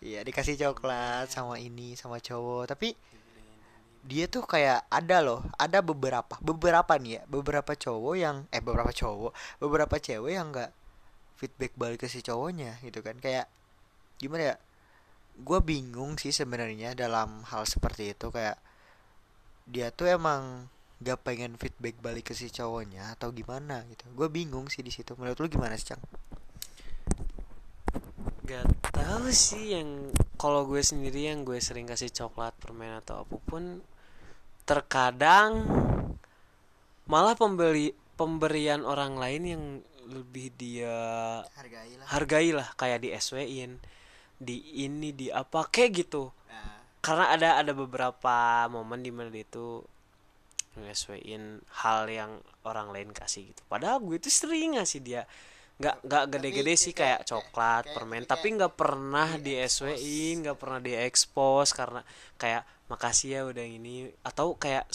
[0.00, 2.64] iya dikasih coklat sama ini sama cowok.
[2.72, 2.96] Tapi
[4.08, 8.88] dia tuh kayak ada loh ada beberapa beberapa nih ya beberapa cowok yang eh beberapa
[8.88, 10.72] cowok beberapa cewek yang nggak
[11.36, 13.20] feedback balik ke si cowoknya gitu kan.
[13.20, 13.52] Kayak
[14.16, 14.56] gimana ya
[15.38, 18.32] gue bingung sih sebenarnya dalam hal seperti itu.
[18.32, 18.56] Kayak
[19.68, 20.64] dia tuh emang
[20.98, 24.08] gak pengen feedback balik ke si cowoknya atau gimana gitu.
[24.16, 25.14] Gue bingung sih di situ.
[25.14, 26.02] Menurut lu gimana sih cang?
[28.48, 30.10] Gak tahu sih yang
[30.40, 33.84] kalau gue sendiri yang gue sering kasih coklat permen atau apa pun
[34.64, 35.68] terkadang
[37.08, 39.64] malah pembeli pemberian orang lain yang
[40.08, 40.96] lebih dia
[41.52, 42.06] hargailah.
[42.08, 43.76] hargai lah kayak di SW-in
[44.40, 46.32] di ini di apa kayak gitu
[47.08, 48.36] karena ada ada beberapa
[48.68, 49.80] momen di mana dia itu
[50.76, 52.32] nge-SW-in hal yang
[52.62, 53.62] orang lain kasih gitu.
[53.66, 55.22] Padahal gue itu sering ngasih dia.
[55.78, 58.22] Nggak nggak gede-gede sih kayak coklat kayak- permen.
[58.22, 62.02] kayak- tapi nggak pernah di SW-in nggak pernah di expose karena
[62.36, 64.10] kayak makasih ya udah ini.
[64.22, 64.86] Atau kayak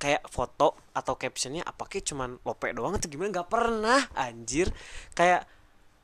[0.00, 3.30] kayak foto atau captionnya apa kayak cuman lope doang atau gimana?
[3.30, 4.72] Nggak pernah anjir.
[5.12, 5.44] Kayak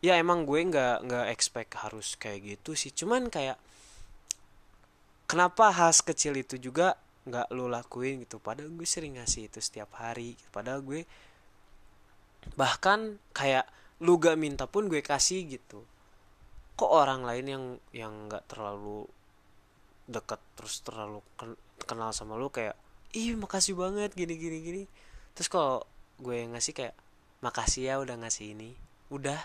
[0.04, 2.92] ya emang gue nggak nggak expect harus kayak gitu sih.
[2.92, 3.56] Cuman kayak
[5.30, 6.96] kenapa hal kecil itu juga
[7.26, 8.38] nggak lu lakuin gitu?
[8.38, 10.48] Padahal gue sering ngasih itu setiap hari gitu.
[10.54, 11.02] padahal gue
[12.54, 13.66] bahkan kayak
[14.04, 15.82] lu gak minta pun gue kasih gitu.
[16.78, 19.08] Kok orang lain yang yang nggak terlalu
[20.06, 21.58] deket terus terlalu ken-
[21.88, 22.78] kenal sama lu kayak
[23.16, 24.82] ih makasih banget gini gini gini.
[25.34, 25.82] Terus kalau
[26.22, 26.94] gue ngasih kayak
[27.42, 28.70] makasih ya udah ngasih ini.
[29.10, 29.40] Udah.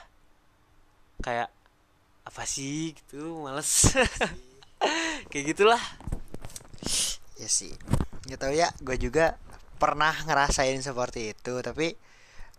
[1.25, 1.49] Kayak
[2.27, 2.93] apa sih?
[2.97, 3.71] Gitu males
[5.31, 5.81] kayak gitulah.
[7.39, 7.71] Ya sih.
[8.27, 9.39] Nggak tahu ya gue juga
[9.79, 11.97] pernah ngerasain seperti itu tapi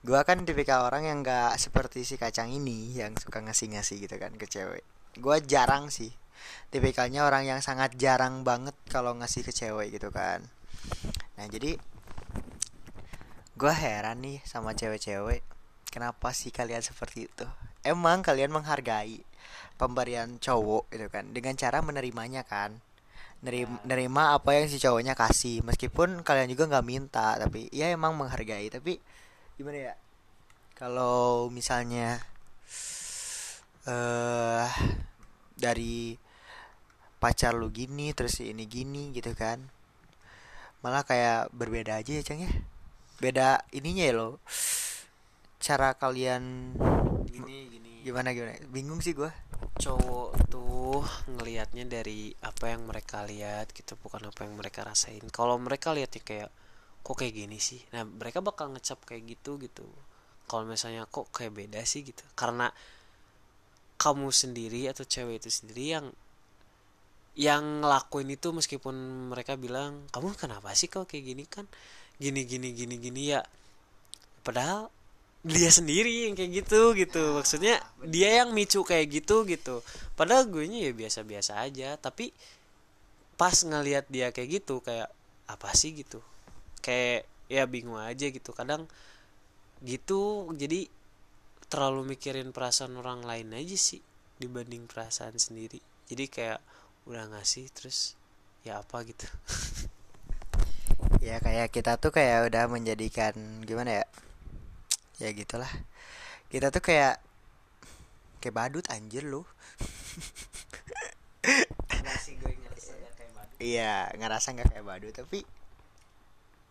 [0.03, 4.35] gue kan tipikal orang yang nggak seperti si kacang ini yang suka ngasih-ngasih gitu kan
[4.35, 4.83] ke cewek.
[5.21, 6.11] Gue jarang sih.
[6.73, 10.43] Tipikalnya orang yang sangat jarang banget kalau ngasih ke cewek gitu kan.
[11.39, 11.79] Nah jadi
[13.53, 15.45] gue heran nih sama cewek-cewek
[15.93, 17.47] kenapa sih kalian seperti itu?
[17.85, 19.23] Emang kalian menghargai
[19.83, 21.27] pemberian cowok gitu kan.
[21.35, 22.79] Dengan cara menerimanya kan.
[23.43, 25.67] Nerima, nerima apa yang si cowoknya kasih.
[25.67, 28.71] Meskipun kalian juga nggak minta tapi ya emang menghargai.
[28.71, 29.03] Tapi
[29.59, 29.95] gimana ya?
[30.79, 32.23] Kalau misalnya
[33.83, 34.71] eh
[35.59, 36.15] dari
[37.19, 39.59] pacar lu gini terus ini gini gitu kan.
[40.87, 42.53] Malah kayak berbeda aja ya ceng ya.
[43.19, 44.39] Beda ininya ya lo
[45.63, 46.75] cara kalian
[47.31, 47.71] gini
[48.03, 48.59] gimana gimana?
[48.69, 49.31] Bingung sih gua.
[49.79, 55.23] Cowok tuh ngelihatnya dari apa yang mereka lihat gitu bukan apa yang mereka rasain.
[55.31, 56.51] Kalau mereka lihatnya kayak
[57.03, 57.81] kok kayak gini sih?
[57.95, 59.87] Nah mereka bakal ngecap kayak gitu gitu.
[60.51, 62.03] Kalau misalnya kok kayak beda sih?
[62.03, 62.23] gitu.
[62.35, 62.69] Karena
[63.97, 66.07] kamu sendiri atau cewek itu sendiri yang
[67.33, 68.95] yang ngelakuin itu meskipun
[69.33, 71.65] mereka bilang kamu kenapa sih kok kayak gini kan?
[72.19, 73.41] Gini gini gini gini ya.
[74.43, 74.91] Padahal
[75.43, 77.35] dia sendiri yang kayak gitu gitu.
[77.35, 79.83] Maksudnya dia yang micu kayak gitu gitu.
[80.15, 81.99] Padahal gue nya ya biasa-biasa aja.
[81.99, 82.31] Tapi
[83.35, 85.11] pas ngelihat dia kayak gitu kayak
[85.51, 85.91] apa sih?
[85.99, 86.23] gitu.
[86.79, 88.55] Kayak ya bingung aja gitu.
[88.55, 88.87] Kadang
[89.83, 90.87] gitu jadi
[91.67, 93.99] terlalu mikirin perasaan orang lain aja sih
[94.39, 95.83] dibanding perasaan sendiri.
[96.07, 96.63] Jadi kayak
[97.11, 98.15] udah ngasih terus
[98.63, 99.03] ya apa?
[99.03, 99.27] gitu.
[101.23, 104.05] Ya kayak kita tuh kayak udah menjadikan gimana ya
[105.23, 105.71] ya gitulah.
[106.51, 107.23] Kita tuh kayak
[108.43, 109.47] kayak badut anjir lu.
[113.63, 115.47] Iya ngerasa nggak kayak badut tapi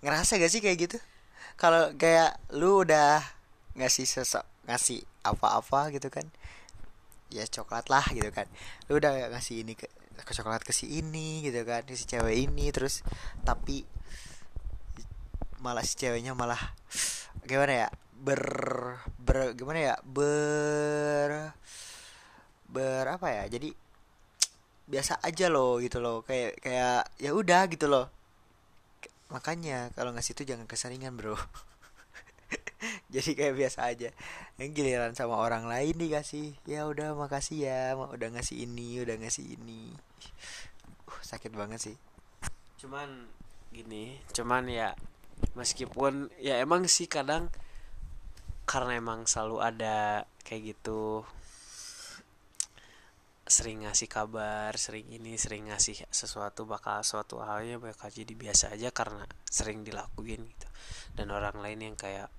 [0.04, 0.98] ngerasa gak sih kayak gitu?
[1.56, 3.24] Kalau kayak lu udah
[3.80, 6.28] ngasih sesok ngasih apa-apa gitu kan
[7.32, 8.52] ya coklat lah gitu kan.
[8.92, 9.88] Lu udah ngasih ini ke,
[10.20, 13.08] ke coklat ke si ini gitu kan ke si cewek ini terus
[13.48, 13.88] tapi
[15.64, 16.60] malah si ceweknya malah
[17.48, 17.90] gimana ya
[18.22, 18.44] ber
[19.18, 19.96] ber gimana ya?
[20.06, 21.58] Ber
[22.70, 23.44] ber apa ya?
[23.50, 23.74] Jadi
[24.86, 26.22] biasa aja loh gitu loh.
[26.22, 28.08] Kayak kayak ya udah gitu loh.
[29.34, 31.34] Makanya kalau ngasih itu jangan keseringan bro.
[33.14, 34.10] Jadi kayak biasa aja.
[34.62, 36.54] Yang giliran sama orang lain dikasih.
[36.70, 37.98] Ya udah makasih ya.
[37.98, 39.96] Udah ngasih ini udah ngasih ini.
[41.10, 41.98] Uh, sakit banget sih.
[42.78, 43.42] Cuman
[43.72, 44.92] gini cuman ya
[45.56, 47.48] meskipun ya emang sih kadang
[48.72, 51.28] karena emang selalu ada kayak gitu.
[53.44, 58.96] Sering ngasih kabar sering ini sering ngasih sesuatu bakal suatu halnya bakal jadi biasa aja
[58.96, 60.68] karena sering dilakuin gitu.
[61.12, 62.32] Dan orang lain yang kayak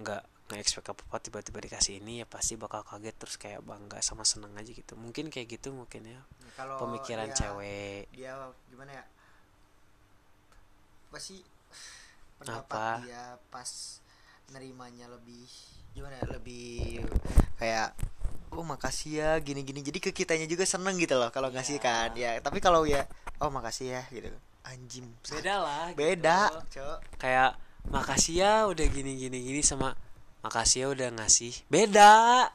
[0.00, 4.00] nggak nggak expect apa apa tiba-tiba dikasih ini ya pasti bakal kaget terus kayak bangga
[4.00, 4.96] sama seneng aja gitu.
[4.96, 6.20] Mungkin kayak gitu mungkin ya
[6.56, 8.08] kalau pemikiran dia- cewek.
[8.16, 8.32] dia
[8.72, 9.04] gimana ya?
[11.12, 12.38] Pasti Apa?
[12.40, 13.70] pendapat dia pas
[14.50, 15.46] nerimanya lebih
[15.90, 17.02] gimana ya lebih
[17.56, 17.94] kayak
[18.50, 21.82] oh makasih ya gini gini jadi ke kitanya juga seneng gitu loh kalau ngasih Iya.
[21.82, 22.08] kan.
[22.14, 23.06] Ya tapi kalau ya
[23.38, 24.30] oh makasih ya gitu.
[24.62, 25.06] Anjing.
[25.24, 26.78] Beda lah beda gitu.
[26.82, 26.98] cok.
[27.16, 27.54] Kayak
[27.88, 29.94] makasih ya udah gini gini gini sama
[30.42, 31.54] makasih ya udah ngasih.
[31.66, 32.46] Beda.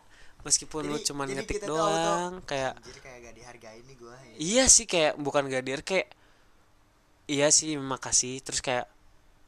[0.43, 3.82] Meskipun lu Jadi- cuman jadi ngetik kita tahu doang tuh, kayak anjir kayak gak dihargain
[3.82, 4.36] nih gua ya.
[4.38, 6.08] iya sih kayak bukan gadir kayak
[7.26, 8.43] iya sih makasih.
[8.46, 8.86] Terus kayak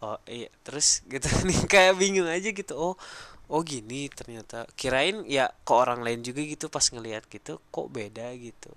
[0.03, 1.25] oh iya terus gitu.
[1.47, 2.73] Nih kayak bingung aja gitu.
[2.77, 2.95] Oh
[3.47, 4.67] oh gini ternyata.
[4.77, 8.71] Kirain ya ke orang lain juga gitu pas ngelihat gitu kok beda gitu.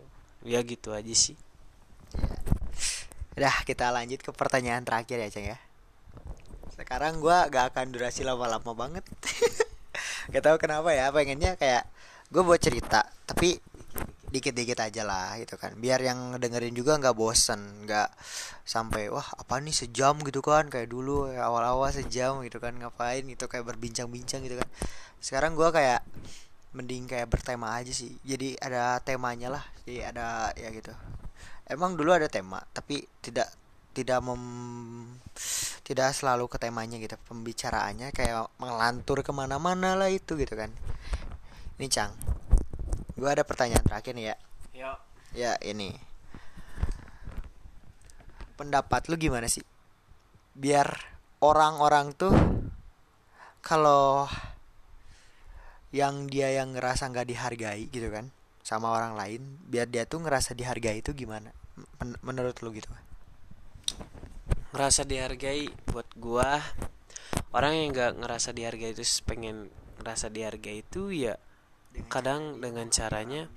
[0.46, 1.36] Ya gitu aja sih.
[3.36, 5.58] Udah kita lanjut ke pertanyaan terakhir ya Ceng ya.
[6.74, 9.04] Sekarang gua gak akan durasi lama-lama banget.
[10.32, 11.84] Gak tahu kenapa ya pengennya kayak
[12.30, 13.58] gue buat cerita Tapi
[14.30, 15.74] dikit-dikit aja lah gitu kan.
[15.74, 18.08] Biar yang dengerin juga nggak bosen nggak
[18.62, 20.70] sampai wah apa nih sejam gitu kan.
[20.70, 22.78] Kayak dulu ya, awal-awal sejam gitu kan.
[22.78, 24.68] Ngapain gitu kayak berbincang-bincang gitu kan.
[25.18, 26.06] Sekarang gua kayak
[26.70, 28.14] mending kayak bertema aja sih.
[28.22, 29.64] Jadi ada temanya lah.
[29.82, 30.94] Jadi ada ya gitu.
[31.66, 33.50] Emang dulu ada tema tapi tidak
[33.90, 34.42] tidak mem
[35.82, 37.18] tidak selalu ke temanya gitu.
[37.26, 40.70] Pembicaraannya kayak melantur ke mana-mana lah itu gitu kan.
[41.80, 42.12] Ini cang
[43.20, 44.36] gua ada pertanyaan terakhir nih ya.
[44.80, 44.98] Yuk
[45.34, 45.94] ya ini.
[48.58, 49.64] Pendapat lu gimana sih?
[50.52, 51.00] Biar
[51.40, 52.34] orang-orang tuh
[53.64, 54.28] kalau
[55.90, 58.30] yang dia yang ngerasa nggak dihargai gitu kan
[58.62, 61.50] sama orang lain biar dia tuh ngerasa dihargai itu gimana?
[61.98, 62.90] Men- menurut lu gitu.
[64.70, 66.60] Ngerasa dihargai buat gua.
[67.50, 71.34] Orang yang nggak ngerasa dihargai itu pengen ngerasa dihargai itu ya
[72.10, 73.50] kadang dengan caranya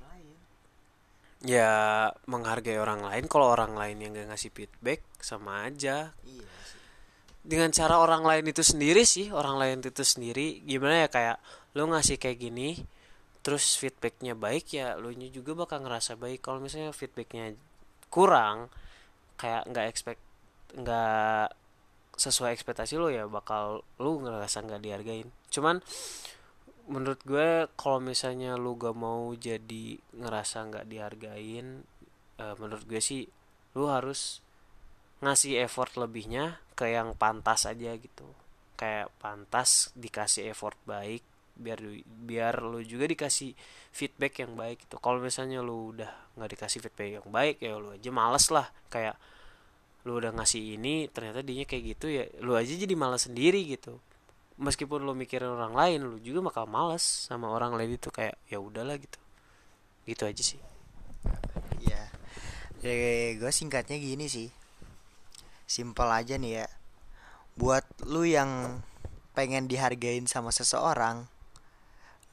[1.43, 6.15] ya menghargai orang lain kalau orang lain yang nggak ngasih feedback sama aja.
[6.23, 6.79] Iya sih.
[7.43, 11.37] Dengan cara orang lain itu sendiri sih orang lain itu sendiri gimana ya kayak
[11.75, 12.79] lu ngasih kayak gini
[13.43, 16.39] terus feedbacknya baik ya lu nya juga bakal ngerasa baik.
[16.39, 17.59] Kalau misalnya feedbacknya
[18.07, 18.71] kurang
[19.35, 20.21] kayak nggak expect
[20.79, 21.51] nggak
[22.15, 25.27] sesuai ekspektasi lo ya bakal lu ngerasa nggak dihargain.
[25.51, 25.83] Cuman
[26.93, 31.81] menurut gue kalau misalnya lu gak mau jadi ngerasa nggak dihargain
[32.37, 33.25] eh, menurut gue sih
[33.73, 34.45] lu harus
[35.25, 38.27] ngasih effort lebihnya ke yang pantas aja gitu.
[38.77, 41.79] Kayak pantas dikasih effort baik biar
[42.25, 43.57] biar lu juga dikasih
[43.89, 45.01] feedback yang baik gitu.
[45.01, 48.67] Kalau misalnya lu udah nggak dikasih feedback yang baik ya lu aja males lah.
[48.93, 49.17] Kayak
[50.03, 54.03] lu udah ngasih ini ternyata dianya kayak gitu ya lu aja jadi malas sendiri gitu
[54.61, 58.61] meskipun lu mikirin orang lain lu juga bakal males sama orang lain itu kayak ya
[58.61, 59.19] udahlah gitu
[60.05, 60.61] gitu aja sih
[61.83, 62.01] Iya.
[62.83, 62.93] Ya,
[63.39, 64.51] gue singkatnya gini sih.
[65.63, 66.67] Simpel aja nih ya.
[67.55, 68.83] Buat lu yang
[69.33, 71.25] pengen dihargain sama seseorang,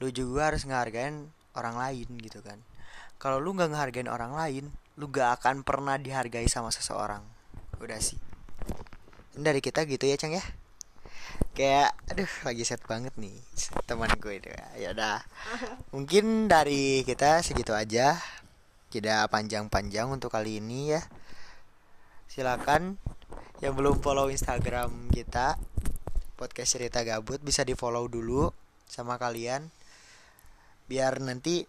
[0.03, 2.59] lu juga harus ngehargain orang lain gitu kan.
[3.21, 4.65] Kalau lu nggak ngehargain orang lain,
[4.97, 7.21] lu gak akan pernah dihargai sama seseorang.
[7.77, 8.17] Udah sih.
[9.31, 10.43] Dari kita gitu ya, Cang ya.
[11.51, 13.35] Kayak aduh lagi set banget nih
[13.83, 14.49] teman gue itu.
[14.79, 15.19] Ya udah.
[15.91, 18.15] Mungkin dari kita segitu aja.
[18.91, 21.01] Tidak panjang-panjang untuk kali ini ya.
[22.27, 22.99] Silakan
[23.63, 25.55] yang belum follow Instagram kita
[26.39, 28.51] podcast cerita gabut bisa di follow dulu
[28.87, 29.67] sama kalian.
[30.87, 31.63] Biar nanti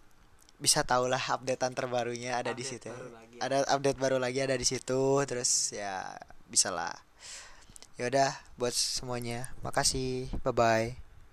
[0.63, 2.91] bisa tahulah updatean terbarunya ada di Update situ.
[2.91, 3.35] baru lagi.
[3.43, 6.15] ada update baru lagi ada di situ terus ya
[6.47, 6.93] bisa lah
[7.99, 9.53] yaudah buat semuanya.
[9.65, 10.29] Makasih.
[10.41, 11.02] Bye bye